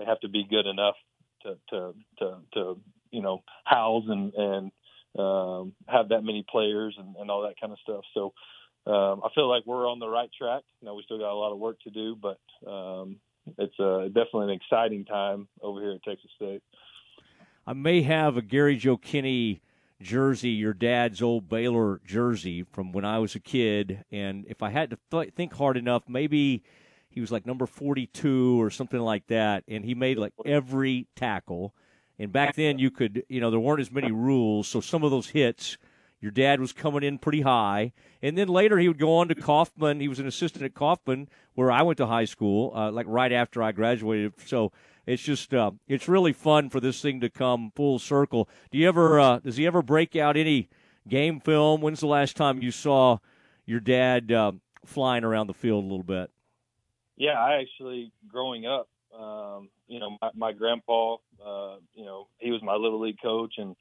they 0.01 0.09
have 0.09 0.19
to 0.21 0.29
be 0.29 0.45
good 0.49 0.65
enough 0.65 0.95
to 1.43 1.57
to 1.69 1.93
to, 2.19 2.37
to 2.53 2.79
you 3.11 3.21
know 3.21 3.43
house 3.63 4.03
and 4.07 4.33
and 4.33 4.71
um, 5.17 5.73
have 5.87 6.09
that 6.09 6.23
many 6.23 6.45
players 6.49 6.95
and, 6.97 7.15
and 7.17 7.29
all 7.29 7.43
that 7.43 7.59
kind 7.59 7.73
of 7.73 7.79
stuff. 7.79 8.03
So 8.13 8.33
um, 8.91 9.21
I 9.23 9.29
feel 9.35 9.49
like 9.49 9.63
we're 9.65 9.89
on 9.89 9.99
the 9.99 10.07
right 10.07 10.29
track. 10.37 10.63
Now 10.81 10.95
we 10.95 11.03
still 11.03 11.19
got 11.19 11.31
a 11.31 11.35
lot 11.35 11.51
of 11.51 11.59
work 11.59 11.79
to 11.81 11.89
do, 11.89 12.15
but 12.15 12.39
um, 12.69 13.17
it's 13.57 13.77
uh, 13.79 14.05
definitely 14.07 14.53
an 14.53 14.61
exciting 14.61 15.05
time 15.05 15.47
over 15.61 15.81
here 15.81 15.91
at 15.91 16.03
Texas 16.03 16.31
State. 16.35 16.63
I 17.67 17.73
may 17.73 18.01
have 18.01 18.37
a 18.37 18.41
Gary 18.41 18.77
Joe 18.77 18.97
Kinne 18.97 19.59
jersey, 20.01 20.49
your 20.49 20.73
dad's 20.73 21.21
old 21.21 21.47
Baylor 21.47 22.01
jersey 22.05 22.63
from 22.63 22.91
when 22.91 23.05
I 23.05 23.19
was 23.19 23.35
a 23.35 23.39
kid, 23.39 24.03
and 24.11 24.45
if 24.47 24.63
I 24.63 24.69
had 24.69 24.89
to 24.91 24.97
th- 25.11 25.33
think 25.35 25.53
hard 25.53 25.77
enough, 25.77 26.03
maybe 26.07 26.63
he 27.11 27.21
was 27.21 27.31
like 27.31 27.45
number 27.45 27.65
42 27.65 28.61
or 28.61 28.69
something 28.69 28.99
like 28.99 29.27
that, 29.27 29.63
and 29.67 29.85
he 29.85 29.93
made 29.93 30.17
like 30.17 30.33
every 30.45 31.07
tackle. 31.15 31.75
And 32.17 32.31
back 32.31 32.55
then, 32.55 32.79
you 32.79 32.91
could, 32.91 33.23
you 33.29 33.39
know, 33.39 33.49
there 33.49 33.59
weren't 33.59 33.81
as 33.81 33.91
many 33.91 34.11
rules, 34.11 34.67
so 34.67 34.81
some 34.81 35.03
of 35.03 35.11
those 35.11 35.29
hits– 35.29 35.77
your 36.21 36.31
dad 36.31 36.59
was 36.59 36.71
coming 36.71 37.01
in 37.01 37.17
pretty 37.17 37.41
high, 37.41 37.93
and 38.21 38.37
then 38.37 38.47
later 38.47 38.77
he 38.77 38.87
would 38.87 38.99
go 38.99 39.17
on 39.17 39.27
to 39.29 39.35
Kaufman. 39.35 39.99
He 39.99 40.07
was 40.07 40.19
an 40.19 40.27
assistant 40.27 40.63
at 40.63 40.75
Kaufman, 40.75 41.27
where 41.55 41.71
I 41.71 41.81
went 41.81 41.97
to 41.97 42.05
high 42.05 42.25
school, 42.25 42.71
uh, 42.75 42.91
like 42.91 43.07
right 43.09 43.31
after 43.31 43.63
I 43.63 43.71
graduated. 43.71 44.33
So 44.45 44.71
it's 45.07 45.23
just 45.23 45.51
uh, 45.51 45.71
it's 45.87 46.07
really 46.07 46.31
fun 46.31 46.69
for 46.69 46.79
this 46.79 47.01
thing 47.01 47.21
to 47.21 47.29
come 47.29 47.71
full 47.75 47.97
circle. 47.97 48.47
Do 48.69 48.77
you 48.77 48.87
ever 48.87 49.19
uh, 49.19 49.39
does 49.39 49.57
he 49.57 49.65
ever 49.65 49.81
break 49.81 50.15
out 50.15 50.37
any 50.37 50.69
game 51.07 51.39
film? 51.39 51.81
When's 51.81 52.01
the 52.01 52.07
last 52.07 52.37
time 52.37 52.61
you 52.61 52.69
saw 52.69 53.17
your 53.65 53.79
dad 53.79 54.31
uh, 54.31 54.51
flying 54.85 55.23
around 55.23 55.47
the 55.47 55.55
field 55.55 55.83
a 55.83 55.87
little 55.87 56.03
bit? 56.03 56.29
Yeah, 57.17 57.33
I 57.39 57.61
actually 57.61 58.11
growing 58.27 58.65
up, 58.65 58.87
um, 59.17 59.69
you 59.87 59.99
know, 59.99 60.17
my, 60.21 60.29
my 60.33 60.51
grandpa, 60.53 61.15
uh, 61.45 61.75
you 61.93 62.05
know, 62.05 62.27
he 62.39 62.51
was 62.51 62.61
my 62.63 62.75
little 62.75 63.01
league 63.01 63.21
coach 63.21 63.55
and 63.57 63.75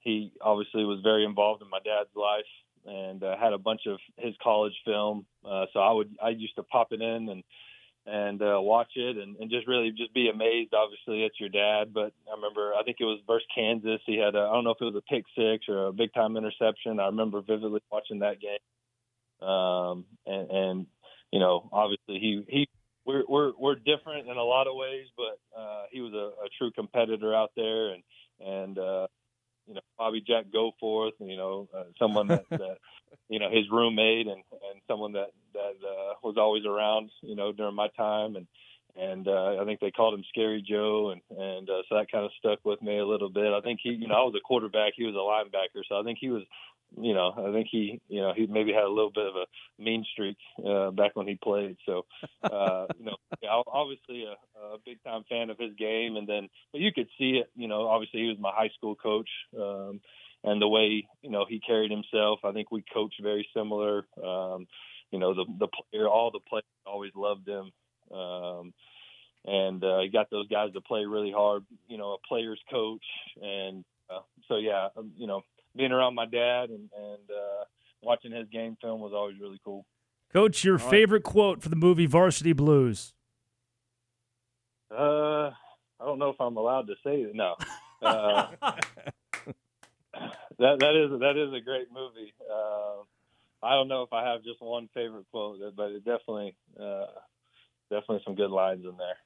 he 0.00 0.32
obviously 0.40 0.84
was 0.84 1.00
very 1.02 1.24
involved 1.24 1.62
in 1.62 1.68
my 1.68 1.78
dad's 1.78 2.14
life 2.14 2.44
and 2.86 3.22
uh, 3.22 3.36
had 3.36 3.52
a 3.52 3.58
bunch 3.58 3.82
of 3.86 3.98
his 4.16 4.34
college 4.42 4.74
film. 4.84 5.26
Uh, 5.44 5.66
so 5.72 5.80
I 5.80 5.92
would 5.92 6.16
I 6.22 6.28
used 6.30 6.56
to 6.56 6.62
pop 6.62 6.92
it 6.92 7.02
in 7.02 7.28
and 7.28 7.42
and 8.08 8.40
uh, 8.40 8.60
watch 8.60 8.92
it 8.94 9.16
and, 9.16 9.36
and 9.38 9.50
just 9.50 9.66
really 9.66 9.90
just 9.90 10.14
be 10.14 10.28
amazed. 10.32 10.72
Obviously, 10.72 11.24
at 11.24 11.32
your 11.40 11.48
dad, 11.48 11.92
but 11.92 12.12
I 12.30 12.36
remember 12.36 12.72
I 12.78 12.84
think 12.84 12.98
it 13.00 13.04
was 13.04 13.18
versus 13.26 13.48
Kansas. 13.52 14.00
He 14.06 14.16
had 14.16 14.36
I 14.36 14.52
don't 14.52 14.62
know 14.64 14.70
if 14.70 14.80
it 14.80 14.84
was 14.84 14.94
a 14.94 15.12
pick 15.12 15.24
six 15.36 15.66
or 15.68 15.88
a 15.88 15.92
big 15.92 16.14
time 16.14 16.36
interception. 16.36 17.00
I 17.00 17.06
remember 17.06 17.40
vividly 17.40 17.80
watching 17.90 18.20
that 18.20 18.36
game. 18.40 19.48
Um, 19.48 20.04
and, 20.24 20.50
and 20.50 20.86
you 21.32 21.40
know, 21.40 21.68
obviously 21.72 22.20
he 22.20 22.44
he 22.48 22.68
we're 23.06 23.22
we're 23.28 23.52
we're 23.58 23.76
different 23.76 24.28
in 24.28 24.36
a 24.36 24.42
lot 24.42 24.66
of 24.66 24.74
ways, 24.74 25.06
but 25.16 25.38
uh, 25.58 25.84
he 25.90 26.00
was 26.00 26.12
a, 26.12 26.44
a 26.44 26.48
true 26.58 26.70
competitor 26.72 27.34
out 27.34 27.52
there 27.56 27.90
and 27.90 28.02
and 28.40 28.78
uh, 28.78 29.06
you 29.66 29.74
know 29.74 29.80
Bobby 29.96 30.22
Jack 30.26 30.46
Goforth, 30.54 31.12
you 31.20 31.36
know 31.36 31.68
uh, 31.76 31.84
someone 31.98 32.26
that, 32.28 32.44
that 32.50 32.78
you 33.28 33.38
know 33.38 33.50
his 33.50 33.64
roommate 33.70 34.26
and 34.26 34.42
and 34.70 34.80
someone 34.88 35.12
that 35.12 35.30
that 35.54 35.76
uh, 35.86 36.14
was 36.22 36.36
always 36.36 36.64
around 36.66 37.10
you 37.22 37.36
know 37.36 37.52
during 37.52 37.74
my 37.74 37.88
time 37.96 38.36
and 38.36 38.46
and 38.98 39.28
uh, 39.28 39.60
I 39.60 39.64
think 39.66 39.80
they 39.80 39.90
called 39.90 40.14
him 40.14 40.24
Scary 40.28 40.64
Joe 40.66 41.12
and 41.12 41.38
and 41.38 41.70
uh, 41.70 41.82
so 41.88 41.96
that 41.96 42.10
kind 42.10 42.24
of 42.24 42.30
stuck 42.38 42.64
with 42.64 42.82
me 42.82 42.98
a 42.98 43.06
little 43.06 43.30
bit. 43.30 43.52
I 43.52 43.60
think 43.60 43.80
he 43.82 43.90
you 43.90 44.08
know 44.08 44.14
I 44.14 44.24
was 44.24 44.34
a 44.36 44.46
quarterback, 44.46 44.94
he 44.96 45.04
was 45.04 45.14
a 45.14 45.18
linebacker, 45.18 45.82
so 45.88 46.00
I 46.00 46.02
think 46.02 46.18
he 46.20 46.30
was 46.30 46.42
you 46.94 47.14
know, 47.14 47.32
I 47.36 47.52
think 47.52 47.68
he, 47.70 48.00
you 48.08 48.20
know, 48.20 48.32
he 48.34 48.46
maybe 48.46 48.72
had 48.72 48.84
a 48.84 48.88
little 48.88 49.10
bit 49.10 49.26
of 49.26 49.34
a 49.36 49.82
mean 49.82 50.04
streak 50.12 50.36
uh, 50.66 50.90
back 50.90 51.14
when 51.14 51.26
he 51.26 51.38
played. 51.42 51.76
So, 51.84 52.06
uh, 52.42 52.86
you 52.98 53.06
know, 53.06 53.16
obviously 53.66 54.24
a, 54.24 54.58
a 54.58 54.78
big 54.84 55.02
time 55.02 55.24
fan 55.28 55.50
of 55.50 55.58
his 55.58 55.74
game, 55.78 56.16
and 56.16 56.28
then, 56.28 56.48
but 56.72 56.80
you 56.80 56.92
could 56.92 57.08
see 57.18 57.40
it. 57.42 57.50
You 57.56 57.68
know, 57.68 57.88
obviously 57.88 58.20
he 58.20 58.28
was 58.28 58.38
my 58.38 58.52
high 58.54 58.70
school 58.76 58.94
coach, 58.94 59.28
um, 59.58 60.00
and 60.44 60.60
the 60.60 60.68
way 60.68 61.06
you 61.22 61.30
know 61.30 61.44
he 61.48 61.60
carried 61.60 61.90
himself. 61.90 62.40
I 62.44 62.52
think 62.52 62.70
we 62.70 62.84
coached 62.94 63.20
very 63.22 63.48
similar. 63.54 64.06
Um, 64.22 64.66
you 65.10 65.18
know, 65.18 65.34
the 65.34 65.44
the 65.58 65.68
player, 65.68 66.08
all 66.08 66.30
the 66.30 66.40
players 66.48 66.64
always 66.86 67.12
loved 67.14 67.48
him. 67.48 67.70
Um, 68.16 68.72
and 69.44 69.82
uh, 69.84 70.00
he 70.00 70.08
got 70.08 70.30
those 70.30 70.48
guys 70.48 70.72
to 70.72 70.80
play 70.80 71.04
really 71.04 71.30
hard. 71.30 71.64
You 71.88 71.98
know, 71.98 72.12
a 72.12 72.26
player's 72.26 72.60
coach, 72.70 73.04
and 73.40 73.84
uh, 74.10 74.20
so 74.48 74.56
yeah, 74.56 74.88
um, 74.96 75.12
you 75.16 75.26
know, 75.26 75.42
being 75.76 75.92
around 75.92 76.14
my 76.14 76.26
dad 76.26 76.70
and 76.70 76.88
and 76.96 77.30
uh, 77.30 77.64
watching 78.02 78.32
his 78.32 78.48
game 78.48 78.76
film 78.80 79.00
was 79.00 79.12
always 79.14 79.38
really 79.40 79.60
cool. 79.64 79.84
Coach, 80.32 80.64
your 80.64 80.78
All 80.78 80.90
favorite 80.90 81.24
right. 81.24 81.32
quote 81.32 81.62
for 81.62 81.68
the 81.68 81.76
movie 81.76 82.06
Varsity 82.06 82.52
Blues? 82.52 83.14
Uh, 84.90 85.50
I 86.00 86.04
don't 86.04 86.18
know 86.18 86.30
if 86.30 86.40
I'm 86.40 86.56
allowed 86.56 86.86
to 86.88 86.94
say 87.04 87.16
it. 87.22 87.34
No. 87.34 87.54
Uh, 88.02 88.48
that 90.58 90.78
that 90.78 90.94
is 90.94 91.20
that 91.20 91.36
is 91.36 91.52
a 91.54 91.64
great 91.64 91.88
movie. 91.90 92.34
Uh, 92.40 93.02
I 93.62 93.72
don't 93.72 93.88
know 93.88 94.02
if 94.02 94.12
I 94.12 94.30
have 94.30 94.44
just 94.44 94.60
one 94.60 94.90
favorite 94.92 95.24
quote, 95.30 95.58
but 95.74 95.92
it 95.92 96.04
definitely 96.04 96.54
uh, 96.78 97.06
definitely 97.90 98.20
some 98.24 98.34
good 98.34 98.50
lines 98.50 98.84
in 98.84 98.98
there. 98.98 99.16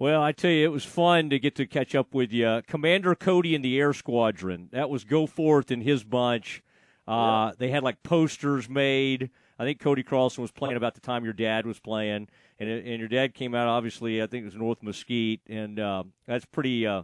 Well, 0.00 0.22
I 0.22 0.32
tell 0.32 0.50
you, 0.50 0.64
it 0.64 0.72
was 0.72 0.86
fun 0.86 1.28
to 1.28 1.38
get 1.38 1.56
to 1.56 1.66
catch 1.66 1.94
up 1.94 2.14
with 2.14 2.32
you. 2.32 2.62
Commander 2.66 3.14
Cody 3.14 3.54
and 3.54 3.62
the 3.62 3.78
Air 3.78 3.92
Squadron. 3.92 4.70
That 4.72 4.88
was 4.88 5.04
Goforth 5.04 5.70
and 5.70 5.82
his 5.82 6.04
bunch. 6.04 6.62
Uh, 7.06 7.12
yeah. 7.12 7.52
They 7.58 7.68
had 7.68 7.82
like 7.82 8.02
posters 8.02 8.66
made. 8.66 9.28
I 9.58 9.64
think 9.64 9.78
Cody 9.78 10.02
Carlson 10.02 10.40
was 10.40 10.52
playing 10.52 10.78
about 10.78 10.94
the 10.94 11.02
time 11.02 11.22
your 11.22 11.34
dad 11.34 11.66
was 11.66 11.78
playing, 11.78 12.28
and 12.58 12.70
and 12.70 12.98
your 12.98 13.08
dad 13.08 13.34
came 13.34 13.54
out. 13.54 13.68
Obviously, 13.68 14.22
I 14.22 14.26
think 14.26 14.40
it 14.40 14.46
was 14.46 14.54
North 14.54 14.82
Mesquite, 14.82 15.42
and 15.50 15.78
uh, 15.78 16.04
that's 16.26 16.46
pretty. 16.46 16.86
Uh, 16.86 17.02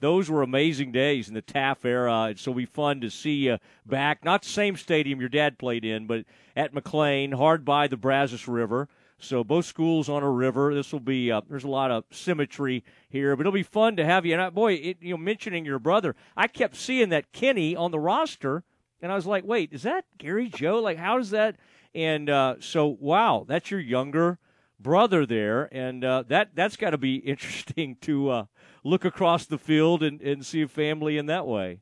those 0.00 0.28
were 0.28 0.42
amazing 0.42 0.90
days 0.90 1.28
in 1.28 1.34
the 1.34 1.42
Teaff 1.42 1.84
era. 1.84 2.22
And 2.30 2.38
so 2.40 2.50
it'll 2.50 2.58
be 2.58 2.66
fun 2.66 3.00
to 3.02 3.08
see 3.08 3.46
you 3.46 3.58
back. 3.86 4.24
Not 4.24 4.42
the 4.42 4.48
same 4.48 4.76
stadium 4.76 5.20
your 5.20 5.28
dad 5.28 5.60
played 5.60 5.84
in, 5.84 6.08
but 6.08 6.24
at 6.56 6.74
McLane, 6.74 7.34
hard 7.34 7.64
by 7.64 7.86
the 7.86 7.96
Brazos 7.96 8.48
River. 8.48 8.88
So 9.22 9.44
both 9.44 9.66
schools 9.66 10.08
on 10.08 10.24
a 10.24 10.30
river. 10.30 10.74
This 10.74 10.92
will 10.92 11.00
be 11.00 11.30
uh, 11.30 11.42
there's 11.48 11.64
a 11.64 11.68
lot 11.68 11.92
of 11.92 12.04
symmetry 12.10 12.82
here, 13.08 13.36
but 13.36 13.42
it'll 13.42 13.52
be 13.52 13.62
fun 13.62 13.96
to 13.96 14.04
have 14.04 14.26
you. 14.26 14.32
And 14.32 14.42
I, 14.42 14.50
boy, 14.50 14.74
it, 14.74 14.98
you 15.00 15.12
know, 15.12 15.16
mentioning 15.16 15.64
your 15.64 15.78
brother, 15.78 16.16
I 16.36 16.48
kept 16.48 16.74
seeing 16.74 17.10
that 17.10 17.32
Kinne 17.32 17.76
on 17.76 17.92
the 17.92 18.00
roster, 18.00 18.64
and 19.00 19.12
I 19.12 19.14
was 19.14 19.24
like, 19.24 19.44
wait, 19.44 19.72
is 19.72 19.84
that 19.84 20.06
Gary 20.18 20.48
Joe? 20.48 20.80
Like, 20.80 20.98
how 20.98 21.18
does 21.18 21.30
that? 21.30 21.56
And 21.94 22.28
uh, 22.28 22.56
so, 22.58 22.96
wow, 23.00 23.44
that's 23.46 23.70
your 23.70 23.78
younger 23.78 24.38
brother 24.80 25.24
there, 25.24 25.68
and 25.72 26.04
uh, 26.04 26.24
that 26.26 26.50
that's 26.54 26.76
got 26.76 26.90
to 26.90 26.98
be 26.98 27.16
interesting 27.24 27.96
to 28.00 28.28
uh, 28.28 28.44
look 28.82 29.04
across 29.04 29.46
the 29.46 29.58
field 29.58 30.02
and, 30.02 30.20
and 30.20 30.44
see 30.44 30.62
a 30.62 30.68
family 30.68 31.16
in 31.16 31.26
that 31.26 31.46
way. 31.46 31.78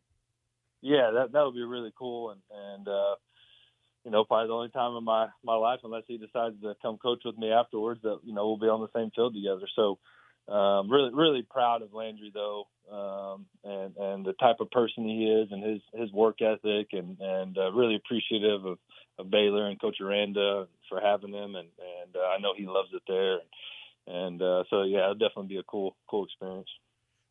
Yeah, 0.82 1.10
that 1.14 1.32
that 1.32 1.44
would 1.44 1.54
be 1.54 1.64
really 1.64 1.92
cool, 1.96 2.30
and 2.30 2.40
and 2.52 2.88
uh, 2.88 3.14
you 4.10 4.16
know, 4.16 4.24
probably 4.24 4.48
the 4.48 4.54
only 4.54 4.68
time 4.70 4.96
in 4.96 5.04
my 5.04 5.28
my 5.44 5.54
life, 5.54 5.78
unless 5.84 6.02
he 6.08 6.18
decides 6.18 6.60
to 6.62 6.74
come 6.82 6.98
coach 6.98 7.20
with 7.24 7.38
me 7.38 7.52
afterwards, 7.52 8.00
that 8.02 8.18
you 8.24 8.34
know 8.34 8.48
we'll 8.48 8.58
be 8.58 8.66
on 8.66 8.80
the 8.80 8.98
same 8.98 9.12
field 9.14 9.34
together. 9.34 9.68
So, 9.76 10.00
um, 10.52 10.90
really, 10.90 11.14
really 11.14 11.46
proud 11.48 11.82
of 11.82 11.94
Landry 11.94 12.32
though, 12.34 12.66
um, 12.90 13.46
and 13.62 13.96
and 13.96 14.26
the 14.26 14.32
type 14.32 14.56
of 14.58 14.68
person 14.72 15.04
he 15.04 15.26
is, 15.26 15.52
and 15.52 15.62
his 15.62 15.80
his 15.94 16.10
work 16.10 16.42
ethic, 16.42 16.88
and 16.90 17.18
and 17.20 17.56
uh, 17.56 17.70
really 17.70 17.94
appreciative 17.94 18.64
of, 18.64 18.78
of 19.16 19.30
Baylor 19.30 19.68
and 19.68 19.80
Coach 19.80 19.98
Aranda 20.00 20.66
for 20.88 21.00
having 21.00 21.32
him, 21.32 21.54
and 21.54 21.68
and 22.02 22.16
uh, 22.16 22.34
I 22.36 22.40
know 22.40 22.52
he 22.56 22.66
loves 22.66 22.88
it 22.92 23.02
there, 23.06 23.34
and, 23.34 24.16
and 24.16 24.42
uh, 24.42 24.64
so 24.70 24.82
yeah, 24.82 25.04
it'll 25.04 25.14
definitely 25.14 25.54
be 25.54 25.58
a 25.58 25.62
cool 25.62 25.94
cool 26.08 26.24
experience. 26.24 26.68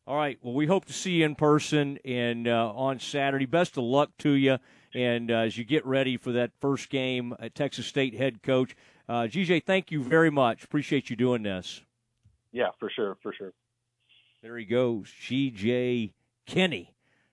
All 0.06 0.16
right. 0.16 0.38
Well, 0.40 0.54
we 0.54 0.66
hope 0.66 0.86
to 0.86 0.94
see 0.94 1.16
you 1.16 1.26
in 1.26 1.34
person 1.34 1.98
and 2.06 2.48
uh, 2.48 2.72
on 2.72 3.00
Saturday. 3.00 3.44
Best 3.44 3.76
of 3.76 3.84
luck 3.84 4.12
to 4.20 4.30
you. 4.30 4.56
And 4.94 5.30
uh, 5.30 5.34
as 5.34 5.56
you 5.56 5.64
get 5.64 5.86
ready 5.86 6.16
for 6.16 6.32
that 6.32 6.50
first 6.60 6.90
game 6.90 7.34
at 7.38 7.54
Texas 7.54 7.86
State 7.86 8.14
head 8.14 8.42
coach, 8.42 8.74
uh, 9.08 9.22
GJ, 9.22 9.64
thank 9.64 9.90
you 9.90 10.02
very 10.02 10.30
much. 10.30 10.64
Appreciate 10.64 11.10
you 11.10 11.16
doing 11.16 11.42
this. 11.42 11.82
Yeah, 12.52 12.70
for 12.78 12.90
sure, 12.90 13.16
for 13.22 13.32
sure. 13.32 13.52
There 14.42 14.56
he 14.56 14.64
goes, 14.64 15.08
GJ 15.08 16.12
Kinne, 16.46 16.88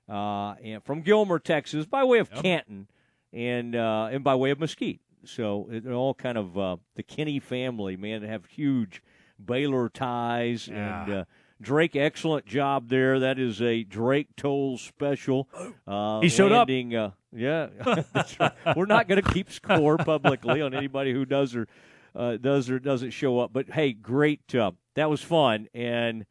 uh, 0.10 0.56
and 0.64 0.84
from 0.84 1.02
Gilmer, 1.02 1.40
Texas, 1.40 1.86
by 1.86 2.04
way 2.04 2.20
of 2.20 2.30
yep. 2.34 2.44
Canton, 2.44 2.88
and 3.34 3.76
uh, 3.76 4.10
and 4.12 4.24
by 4.24 4.36
way 4.36 4.52
of 4.52 4.60
Mesquite. 4.60 5.00
So 5.24 5.68
they're 5.70 5.94
all 5.94 6.14
kind 6.14 6.38
of 6.38 6.58
uh, 6.58 6.78
the 6.96 7.04
Kinne 7.04 7.40
family, 7.42 7.96
man. 7.96 8.22
They 8.22 8.28
have 8.28 8.46
huge 8.46 9.02
Baylor 9.44 9.90
ties 9.90 10.68
yeah. 10.68 11.04
and 11.04 11.14
uh, 11.14 11.26
Drake, 11.62 11.96
excellent 11.96 12.46
job 12.46 12.90
there. 12.90 13.20
That 13.20 13.40
is 13.40 13.62
a 13.62 13.84
Drake 13.84 14.36
Toll 14.36 14.78
special. 14.78 15.48
Uh, 15.88 16.22
he 16.22 16.30
showed 16.30 16.52
landing, 16.52 16.96
up. 16.96 17.14
Uh, 17.14 17.38
yeah, 17.38 17.68
right. 18.40 18.76
we're 18.76 18.86
not 18.86 19.08
going 19.08 19.22
to 19.22 19.32
keep 19.32 19.52
score 19.52 19.98
publicly 19.98 20.62
on 20.62 20.74
anybody 20.74 21.12
who 21.12 21.26
does 21.26 21.56
or 21.56 21.68
uh, 22.16 22.38
does 22.38 22.70
or 22.70 22.80
doesn't 22.80 23.12
show 23.12 23.40
up. 23.40 23.52
But 23.54 23.70
hey, 23.70 23.94
great. 23.94 24.54
Uh, 24.54 24.72
that 24.96 25.10
was 25.10 25.22
fun, 25.22 25.68
and 25.74 26.26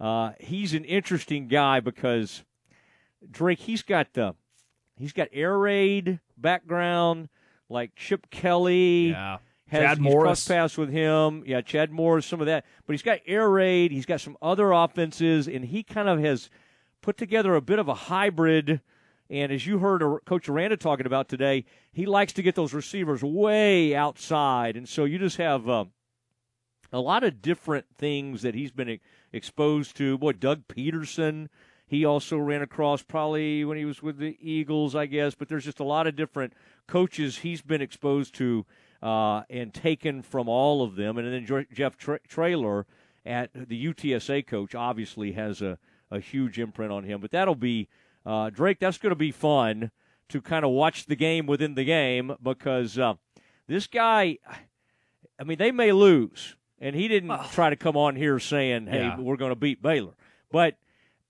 uh, 0.00 0.32
he's 0.40 0.74
an 0.74 0.84
interesting 0.84 1.48
guy 1.48 1.80
because 1.80 2.42
Drake. 3.30 3.60
He's 3.60 3.82
got 3.82 4.12
the 4.14 4.34
he's 4.98 5.12
got 5.12 5.28
air 5.32 5.56
raid 5.58 6.20
background 6.36 7.28
like 7.68 7.94
Chip 7.96 8.30
Kelly. 8.30 9.10
Yeah. 9.10 9.38
Has, 9.68 9.80
Chad 9.80 10.00
Morris. 10.00 10.46
cross 10.46 10.78
with 10.78 10.90
him. 10.90 11.42
Yeah, 11.44 11.60
Chad 11.60 11.90
Morris, 11.90 12.26
some 12.26 12.40
of 12.40 12.46
that. 12.46 12.64
But 12.86 12.92
he's 12.94 13.02
got 13.02 13.18
air 13.26 13.48
raid. 13.50 13.90
He's 13.90 14.06
got 14.06 14.20
some 14.20 14.36
other 14.40 14.70
offenses, 14.70 15.48
and 15.48 15.64
he 15.64 15.82
kind 15.82 16.08
of 16.08 16.20
has 16.20 16.50
put 17.02 17.16
together 17.16 17.54
a 17.54 17.60
bit 17.60 17.78
of 17.78 17.88
a 17.88 17.94
hybrid. 17.94 18.80
And 19.28 19.50
as 19.50 19.66
you 19.66 19.80
heard 19.80 20.02
Coach 20.24 20.48
Aranda 20.48 20.76
talking 20.76 21.06
about 21.06 21.28
today, 21.28 21.64
he 21.92 22.06
likes 22.06 22.32
to 22.34 22.42
get 22.42 22.54
those 22.54 22.72
receivers 22.72 23.24
way 23.24 23.94
outside. 23.94 24.76
And 24.76 24.88
so 24.88 25.04
you 25.04 25.18
just 25.18 25.38
have 25.38 25.68
uh, 25.68 25.86
a 26.92 27.00
lot 27.00 27.24
of 27.24 27.42
different 27.42 27.86
things 27.96 28.42
that 28.42 28.54
he's 28.54 28.70
been 28.70 29.00
exposed 29.32 29.96
to. 29.96 30.16
Boy, 30.16 30.32
Doug 30.32 30.68
Pederson, 30.68 31.48
he 31.88 32.04
also 32.04 32.38
ran 32.38 32.62
across 32.62 33.02
probably 33.02 33.64
when 33.64 33.78
he 33.78 33.84
was 33.84 34.00
with 34.00 34.18
the 34.18 34.36
Eagles, 34.40 34.94
I 34.94 35.06
guess. 35.06 35.34
But 35.34 35.48
there's 35.48 35.64
just 35.64 35.80
a 35.80 35.84
lot 35.84 36.06
of 36.06 36.14
different 36.14 36.52
coaches 36.86 37.38
he's 37.38 37.62
been 37.62 37.82
exposed 37.82 38.32
to 38.36 38.64
uh, 39.02 39.42
and 39.50 39.72
taken 39.72 40.22
from 40.22 40.48
all 40.48 40.82
of 40.82 40.96
them. 40.96 41.18
And 41.18 41.32
then 41.48 41.66
Jeff 41.72 41.96
Tra- 41.96 42.20
Traylor 42.28 42.86
at 43.24 43.50
the 43.54 43.86
UTSA 43.92 44.46
coach 44.46 44.74
obviously 44.74 45.32
has 45.32 45.60
a, 45.62 45.78
a 46.10 46.20
huge 46.20 46.58
imprint 46.58 46.92
on 46.92 47.04
him. 47.04 47.20
But 47.20 47.30
that'll 47.32 47.54
be, 47.54 47.88
uh, 48.24 48.50
Drake, 48.50 48.78
that's 48.78 48.98
going 48.98 49.10
to 49.10 49.16
be 49.16 49.32
fun 49.32 49.90
to 50.28 50.40
kind 50.40 50.64
of 50.64 50.70
watch 50.72 51.06
the 51.06 51.16
game 51.16 51.46
within 51.46 51.74
the 51.74 51.84
game 51.84 52.32
because 52.42 52.98
uh, 52.98 53.14
this 53.66 53.86
guy, 53.86 54.38
I 55.38 55.44
mean, 55.44 55.58
they 55.58 55.72
may 55.72 55.92
lose. 55.92 56.56
And 56.78 56.94
he 56.94 57.08
didn't 57.08 57.32
try 57.52 57.70
to 57.70 57.76
come 57.76 57.96
on 57.96 58.16
here 58.16 58.38
saying, 58.38 58.86
hey, 58.88 58.98
Yeah. 58.98 59.18
we're 59.18 59.36
going 59.36 59.50
to 59.50 59.56
beat 59.56 59.80
Baylor. 59.80 60.12
But, 60.52 60.76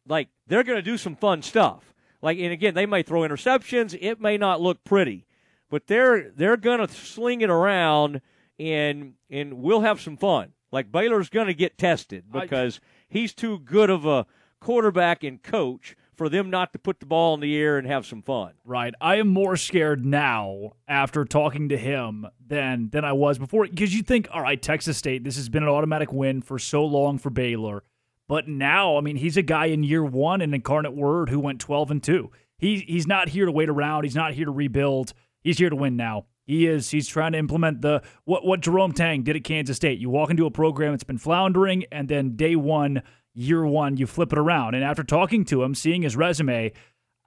like, 0.09 0.29
they're 0.49 0.65
going 0.65 0.79
to 0.79 0.83
do 0.83 0.99
some 0.99 1.15
fun 1.15 1.41
stuff. 1.43 1.95
Like, 2.21 2.37
and 2.39 2.53
again, 2.53 2.75
they 2.75 2.85
may 2.87 3.05
throw 3.05 3.21
interceptions. 3.21 3.97
It 4.01 4.21
may 4.21 4.39
not 4.39 4.61
look 4.61 4.83
pretty 4.83 5.25
but 5.71 5.87
they're 5.87 6.31
they're 6.31 6.57
going 6.57 6.87
to 6.87 6.93
sling 6.93 7.41
it 7.41 7.51
around 7.51 8.21
and 8.59 9.15
and 9.31 9.55
we'll 9.55 9.81
have 9.83 10.01
some 10.01 10.17
fun. 10.17 10.53
Like 10.73 10.91
Baylor's 10.91 11.29
going 11.29 11.47
to 11.47 11.55
get 11.55 11.79
tested 11.79 12.25
because 12.31 12.81
he's 13.09 13.33
too 13.33 13.59
good 13.61 13.91
of 13.91 14.05
a 14.05 14.27
quarterback 14.61 15.23
and 15.23 15.43
coach 15.43 15.97
for 16.17 16.29
them 16.29 16.51
not 16.51 16.73
to 16.73 16.79
put 16.79 16.99
the 16.99 17.07
ball 17.07 17.35
in 17.35 17.41
the 17.41 17.57
air 17.57 17.79
and 17.79 17.87
have 17.87 18.07
some 18.07 18.23
fun. 18.23 18.55
Right. 18.65 18.95
I 19.01 19.17
am 19.17 19.29
more 19.29 19.57
scared 19.57 20.05
now 20.05 20.73
after 20.89 21.25
talking 21.25 21.69
to 21.69 21.77
him 21.77 22.27
than 22.45 22.91
than 22.91 23.05
I 23.05 23.13
was 23.13 23.39
before 23.39 23.67
because 23.67 23.95
you 23.95 24.03
think, 24.03 24.29
all 24.33 24.43
right, 24.43 24.61
Texas 24.61 24.97
State, 24.97 25.25
this 25.25 25.37
has 25.37 25.49
been 25.49 25.63
an 25.63 25.69
automatic 25.69 26.13
win 26.13 26.43
for 26.43 26.59
so 26.59 26.85
long 26.85 27.19
for 27.19 27.31
Baylor. 27.31 27.83
But 28.29 28.49
now, 28.49 28.97
I 28.97 29.03
mean, 29.03 29.17
he's 29.17 29.37
a 29.37 29.43
guy 29.43 29.67
in 29.67 29.85
year 29.85 30.05
one 30.05 30.41
in 30.41 30.53
Incarnate 30.53 30.95
Word 30.95 31.31
who 31.31 31.39
went 31.39 31.61
12 31.61 31.91
and 31.93 32.03
2. 32.03 32.31
He, 32.59 32.79
he's 32.81 33.07
not 33.07 33.29
here 33.29 33.45
to 33.45 33.53
wait 33.53 33.69
around. 33.69 34.05
He's 34.05 34.17
not 34.17 34.33
here 34.33 34.47
to 34.47 34.51
rebuild. 34.51 35.13
He's 35.47 35.59
here 35.59 35.71
to 35.71 35.77
win 35.77 35.97
now. 35.97 36.27
He 36.45 36.67
is. 36.67 36.91
He's 36.91 37.07
trying 37.07 37.31
to 37.31 37.39
implement 37.39 37.81
the 37.81 38.03
what 38.25 38.45
what 38.45 38.61
Jerome 38.61 38.91
Tang 38.91 39.23
did 39.23 39.37
at 39.37 39.45
Kansas 39.45 39.77
State. 39.77 40.01
You 40.01 40.11
walk 40.11 40.29
into 40.29 40.45
a 40.45 40.51
program 40.51 40.91
that's 40.91 41.05
been 41.05 41.19
floundering, 41.19 41.85
and 41.93 42.09
then 42.09 42.35
day 42.35 42.57
one, 42.57 43.03
year 43.33 43.65
one, 43.65 43.97
you 43.97 44.09
flip 44.09 44.33
it 44.33 44.41
around. 44.41 44.75
And 44.75 44.83
after 44.83 45.05
talking 45.05 45.45
to 45.45 45.63
him, 45.63 45.77
seeing 45.77 46.03
his 46.03 46.17
resume, 46.17 46.73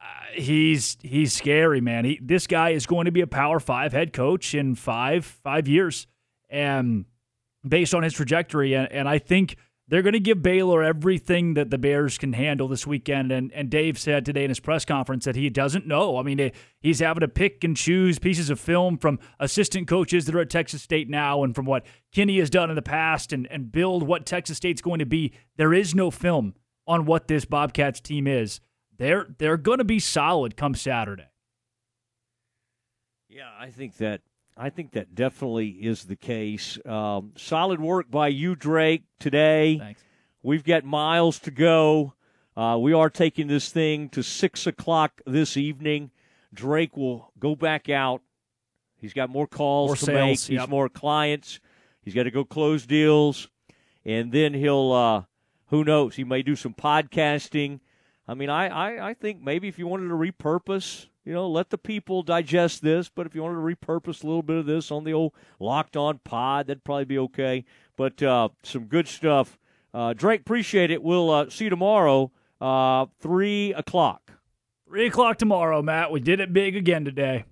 uh, 0.02 0.06
he's 0.34 0.98
he's 1.02 1.32
scary, 1.32 1.80
man. 1.80 2.04
He 2.04 2.20
this 2.22 2.46
guy 2.46 2.72
is 2.72 2.86
going 2.86 3.06
to 3.06 3.12
be 3.12 3.22
a 3.22 3.28
Power 3.28 3.62
Five 3.62 3.94
head 3.94 4.12
coach 4.12 4.54
in 4.54 4.76
five 4.76 5.24
five 5.24 5.70
years, 5.70 6.06
and 6.50 7.06
based 7.66 7.94
on 7.94 8.04
his 8.04 8.14
trajectory, 8.14 8.74
and, 8.74 8.92
and 8.92 9.08
I 9.08 9.20
think 9.20 9.56
they're 9.90 10.04
going 10.04 10.14
to 10.14 10.20
give 10.20 10.44
Baylor 10.44 10.84
everything 10.84 11.56
that 11.56 11.72
the 11.72 11.80
Bears 11.80 12.18
can 12.20 12.34
handle 12.34 12.68
this 12.68 12.86
weekend. 12.86 13.32
And 13.32 13.52
and 13.54 13.70
Dave 13.70 13.98
said 13.98 14.26
today 14.26 14.44
in 14.44 14.50
his 14.50 14.60
press 14.60 14.86
conference 14.86 15.26
that 15.26 15.36
he 15.36 15.50
doesn't 15.50 15.88
know. 15.88 16.18
I 16.18 16.24
mean, 16.24 16.40
eh, 16.40 16.50
he's 16.80 17.00
having 17.00 17.22
to 17.22 17.28
pick 17.28 17.64
and 17.64 17.76
choose 17.76 18.20
pieces 18.20 18.50
of 18.50 18.60
film 18.60 18.98
from 18.98 19.20
assistant 19.40 19.88
coaches 19.88 20.26
that 20.26 20.36
are 20.36 20.42
at 20.42 20.50
Texas 20.50 20.84
State 20.84 21.10
now 21.10 21.44
and 21.44 21.56
from 21.56 21.66
what 21.66 21.86
Kinne 22.14 22.38
has 22.40 22.50
done 22.50 22.70
in 22.70 22.76
the 22.76 22.82
past 22.82 23.34
and, 23.34 23.48
and 23.48 23.72
build 23.72 24.04
what 24.04 24.26
Texas 24.26 24.58
State's 24.58 24.82
going 24.82 25.00
to 25.00 25.06
be. 25.06 25.34
There 25.58 25.74
is 25.74 25.96
no 25.96 26.12
film 26.12 26.54
on 26.88 27.06
what 27.06 27.28
this 27.28 27.46
Bobcats 27.46 28.00
team 28.00 28.28
is. 28.28 28.62
They're 28.98 29.28
they're 29.40 29.58
going 29.58 29.80
to 29.80 29.84
be 29.84 30.00
solid 30.00 30.56
come 30.56 30.76
Saturday. 30.76 31.28
Yeah, 33.28 33.50
I 33.60 33.70
think 33.70 33.98
that 33.98 34.22
I 34.60 34.70
think 34.70 34.92
that 34.92 35.16
definitely 35.16 35.70
is 35.70 36.04
the 36.04 36.18
case. 36.18 36.78
Um, 36.86 37.32
solid 37.38 37.80
work 37.80 38.12
by 38.12 38.28
you, 38.28 38.58
Drake, 38.58 39.04
today. 39.18 39.78
Thanks. 39.78 40.04
We've 40.44 40.66
got 40.66 40.84
miles 40.84 41.40
to 41.40 41.52
go. 41.52 42.14
Uh, 42.58 42.78
we 42.78 42.92
are 42.92 43.10
taking 43.10 43.48
this 43.48 43.70
thing 43.72 44.10
to 44.10 44.22
six 44.22 44.68
o'clock 44.68 45.22
this 45.26 45.56
evening. 45.56 46.12
Drake 46.54 46.98
will 46.98 47.32
go 47.40 47.56
back 47.56 47.90
out. 47.90 48.22
He's 48.98 49.14
got 49.14 49.30
more 49.30 49.48
calls 49.48 49.90
More 49.90 49.96
to 49.96 50.06
sales, 50.06 50.18
make. 50.18 50.32
He's 50.32 50.50
yep. 50.50 50.68
more 50.68 50.90
clients. 50.90 51.62
He's 52.02 52.14
got 52.14 52.24
to 52.24 52.32
go 52.32 52.44
close 52.44 52.86
deals, 52.86 53.48
and 54.04 54.32
then 54.34 54.54
he'll. 54.54 54.92
Uh, 54.92 55.24
who 55.68 55.86
knows? 55.86 56.16
He 56.16 56.26
may 56.26 56.42
do 56.42 56.58
some 56.58 56.74
podcasting. 56.74 57.80
I 58.28 58.34
mean, 58.34 58.50
I, 58.50 58.68
I, 58.68 59.10
I 59.10 59.14
think 59.14 59.42
maybe 59.42 59.70
if 59.70 59.80
you 59.80 59.88
wanted 59.88 60.10
to 60.10 60.16
repurpose, 60.16 61.06
you 61.30 61.36
know, 61.36 61.48
let 61.48 61.70
the 61.70 61.78
people 61.78 62.24
digest 62.24 62.82
this. 62.82 63.08
But 63.08 63.28
if 63.28 63.36
you 63.36 63.44
wanted 63.44 63.58
to 63.58 63.62
repurpose 63.62 64.24
a 64.24 64.26
little 64.26 64.42
bit 64.42 64.58
of 64.58 64.66
this 64.66 64.90
on 64.90 65.04
the 65.04 65.14
old 65.14 65.34
Locked 65.60 65.96
On 65.96 66.18
Pod, 66.24 66.66
that'd 66.66 66.84
probably 66.84 67.06
be 67.06 67.20
okay. 67.20 67.66
But 67.96 68.24
uh, 68.24 68.50
some 68.64 68.86
good 68.86 69.08
stuff. 69.08 69.60
Uh, 69.94 70.14
Drake, 70.14 70.42
appreciate 70.42 70.90
it. 70.90 71.04
We'll 71.04 71.30
uh, 71.30 71.50
see 71.52 71.66
you 71.66 71.70
tomorrow, 71.70 72.32
uh, 72.60 73.06
three 73.20 73.74
o'clock. 73.74 74.32
Three 74.88 75.06
o'clock 75.06 75.38
tomorrow, 75.38 75.84
Matt. 75.84 76.10
We 76.10 76.20
did 76.20 76.40
it 76.40 76.52
big 76.52 76.76
again 76.76 77.06
today. 77.06 77.46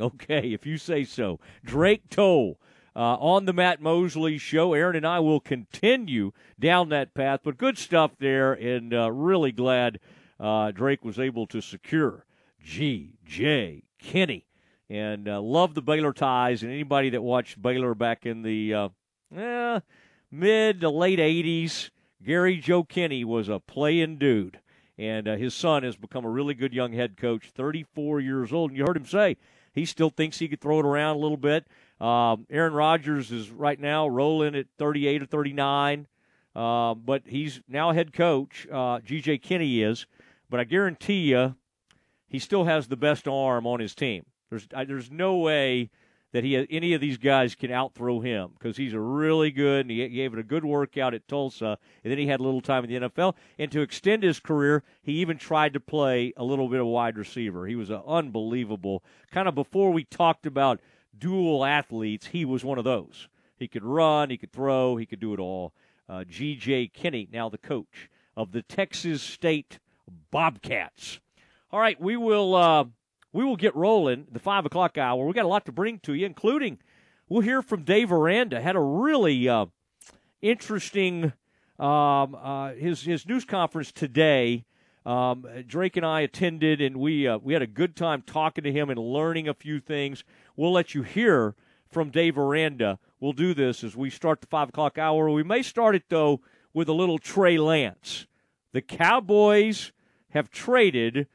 Okay, 0.00 0.52
if 0.52 0.64
you 0.64 0.78
say 0.78 1.02
so. 1.02 1.40
Drake 1.64 2.10
Toll 2.10 2.60
uh, 2.94 3.16
on 3.16 3.44
the 3.44 3.52
Matt 3.52 3.82
Mosley 3.82 4.38
Show. 4.38 4.72
Aaron 4.72 4.94
and 4.94 5.06
I 5.06 5.18
will 5.18 5.40
continue 5.40 6.30
down 6.60 6.90
that 6.90 7.12
path, 7.12 7.40
but 7.42 7.58
good 7.58 7.76
stuff 7.76 8.12
there, 8.20 8.52
and 8.52 8.94
uh, 8.94 9.10
really 9.10 9.50
glad 9.50 9.98
uh, 10.38 10.70
Drake 10.70 11.04
was 11.04 11.18
able 11.18 11.48
to 11.48 11.60
secure 11.60 12.24
G.J. 12.62 13.82
Kinne. 13.98 14.42
And 14.88 15.28
uh, 15.28 15.40
love 15.40 15.74
the 15.74 15.82
Baylor 15.82 16.12
ties, 16.12 16.62
and 16.62 16.72
anybody 16.72 17.10
that 17.10 17.22
watched 17.22 17.62
Baylor 17.62 17.94
back 17.94 18.26
in 18.26 18.42
the 18.42 18.74
uh, 18.74 18.88
eh, 19.36 19.80
mid 20.30 20.80
to 20.80 20.90
late 20.90 21.20
80s, 21.20 21.90
Gary 22.24 22.56
Joe 22.56 22.82
Kinne 22.82 23.24
was 23.24 23.48
a 23.48 23.60
playing 23.60 24.18
dude. 24.18 24.60
And 24.98 25.28
uh, 25.28 25.36
his 25.36 25.54
son 25.54 25.82
has 25.84 25.96
become 25.96 26.24
a 26.24 26.30
really 26.30 26.54
good 26.54 26.74
young 26.74 26.92
head 26.92 27.16
coach, 27.16 27.50
34 27.54 28.20
years 28.20 28.52
old. 28.52 28.70
And 28.70 28.78
you 28.78 28.84
heard 28.84 28.96
him 28.96 29.06
say 29.06 29.36
he 29.72 29.86
still 29.86 30.10
thinks 30.10 30.38
he 30.38 30.48
could 30.48 30.60
throw 30.60 30.80
it 30.80 30.84
around 30.84 31.16
a 31.16 31.20
little 31.20 31.36
bit. 31.36 31.66
Um, 32.00 32.46
Aaron 32.50 32.72
Rodgers 32.72 33.30
is 33.30 33.50
right 33.50 33.78
now 33.78 34.08
rolling 34.08 34.54
at 34.54 34.66
38 34.78 35.22
or 35.22 35.26
39, 35.26 36.06
uh, 36.56 36.94
but 36.94 37.22
he's 37.26 37.60
now 37.68 37.92
head 37.92 38.12
coach. 38.12 38.66
Uh, 38.70 39.00
G.J. 39.00 39.38
Kinne 39.38 39.82
is, 39.82 40.06
but 40.48 40.60
I 40.60 40.64
guarantee 40.64 41.30
you, 41.30 41.54
he 42.30 42.38
still 42.38 42.64
has 42.64 42.86
the 42.86 42.96
best 42.96 43.28
arm 43.28 43.66
on 43.66 43.80
his 43.80 43.94
team. 43.94 44.24
There's 44.48 44.66
I, 44.74 44.84
there's 44.84 45.10
no 45.10 45.36
way 45.36 45.90
that 46.32 46.44
he 46.44 46.66
any 46.70 46.94
of 46.94 47.00
these 47.00 47.18
guys 47.18 47.56
can 47.56 47.72
outthrow 47.72 48.20
him 48.20 48.50
because 48.56 48.76
he's 48.76 48.94
a 48.94 49.00
really 49.00 49.50
good 49.50 49.80
and 49.80 49.90
he 49.90 50.08
gave 50.08 50.32
it 50.32 50.38
a 50.38 50.44
good 50.44 50.64
workout 50.64 51.12
at 51.12 51.26
Tulsa 51.26 51.76
and 52.04 52.10
then 52.10 52.18
he 52.18 52.28
had 52.28 52.40
a 52.40 52.42
little 52.42 52.60
time 52.60 52.84
in 52.84 52.90
the 52.90 53.08
NFL 53.08 53.34
and 53.58 53.70
to 53.72 53.80
extend 53.80 54.22
his 54.22 54.38
career 54.38 54.84
he 55.02 55.14
even 55.14 55.38
tried 55.38 55.72
to 55.72 55.80
play 55.80 56.32
a 56.36 56.44
little 56.44 56.68
bit 56.68 56.80
of 56.80 56.86
wide 56.86 57.18
receiver. 57.18 57.66
He 57.66 57.74
was 57.74 57.90
an 57.90 58.02
unbelievable 58.06 59.02
kind 59.32 59.48
of 59.48 59.54
before 59.56 59.92
we 59.92 60.04
talked 60.04 60.46
about 60.46 60.80
dual 61.18 61.64
athletes 61.64 62.26
he 62.26 62.44
was 62.44 62.64
one 62.64 62.78
of 62.78 62.84
those. 62.84 63.28
He 63.56 63.66
could 63.66 63.84
run 63.84 64.30
he 64.30 64.38
could 64.38 64.52
throw 64.52 64.96
he 64.96 65.06
could 65.06 65.20
do 65.20 65.34
it 65.34 65.40
all. 65.40 65.72
Uh, 66.08 66.24
GJ 66.24 66.92
Kinne 66.92 67.28
now 67.32 67.48
the 67.48 67.58
coach 67.58 68.08
of 68.36 68.52
the 68.52 68.62
Texas 68.62 69.20
State 69.20 69.80
Bobcats 70.30 71.18
all 71.72 71.80
right 71.80 72.00
we 72.00 72.16
will 72.16 72.54
uh, 72.54 72.84
we 73.32 73.44
will 73.44 73.56
get 73.56 73.74
rolling 73.76 74.26
the 74.30 74.38
five 74.38 74.66
o'clock 74.66 74.98
hour. 74.98 75.24
We 75.24 75.32
got 75.32 75.44
a 75.44 75.48
lot 75.48 75.66
to 75.66 75.72
bring 75.72 75.98
to 76.00 76.14
you, 76.14 76.26
including 76.26 76.78
we'll 77.28 77.42
hear 77.42 77.62
from 77.62 77.84
Dave 77.84 78.12
Aranda. 78.12 78.60
Had 78.60 78.76
a 78.76 78.80
really 78.80 79.48
uh, 79.48 79.66
interesting 80.42 81.32
um, 81.78 82.34
uh, 82.34 82.72
his 82.72 83.02
his 83.02 83.26
news 83.26 83.44
conference 83.44 83.92
today. 83.92 84.64
Um, 85.06 85.46
Drake 85.66 85.96
and 85.96 86.04
I 86.04 86.20
attended, 86.20 86.80
and 86.80 86.96
we 86.96 87.26
uh, 87.26 87.38
we 87.38 87.52
had 87.52 87.62
a 87.62 87.66
good 87.66 87.96
time 87.96 88.22
talking 88.22 88.64
to 88.64 88.72
him 88.72 88.90
and 88.90 88.98
learning 88.98 89.48
a 89.48 89.54
few 89.54 89.80
things. 89.80 90.24
We'll 90.56 90.72
let 90.72 90.94
you 90.94 91.02
hear 91.02 91.54
from 91.88 92.10
Dave 92.10 92.36
Aranda. 92.36 92.98
We'll 93.18 93.32
do 93.32 93.54
this 93.54 93.82
as 93.82 93.96
we 93.96 94.10
start 94.10 94.40
the 94.40 94.46
five 94.46 94.68
o'clock 94.68 94.98
hour. 94.98 95.30
We 95.30 95.42
may 95.42 95.62
start 95.62 95.94
it 95.94 96.04
though 96.08 96.40
with 96.74 96.88
a 96.88 96.92
little 96.92 97.18
Trey 97.18 97.58
Lance. 97.58 98.26
The 98.72 98.82
Cowboys 98.82 99.92
have 100.30 100.50
traded 100.50 101.26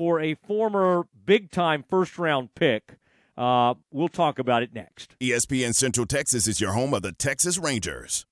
for 0.00 0.18
a 0.18 0.34
former 0.34 1.04
big 1.26 1.50
time 1.50 1.84
first 1.86 2.18
round 2.18 2.54
pick. 2.54 2.94
Uh, 3.36 3.74
we'll 3.92 4.08
talk 4.08 4.38
about 4.38 4.62
it 4.62 4.72
next. 4.72 5.14
ESPN 5.20 5.74
Central 5.74 6.06
Texas 6.06 6.48
is 6.48 6.58
your 6.58 6.72
home 6.72 6.94
of 6.94 7.02
the 7.02 7.12
Texas 7.12 7.58
Rangers. 7.58 8.24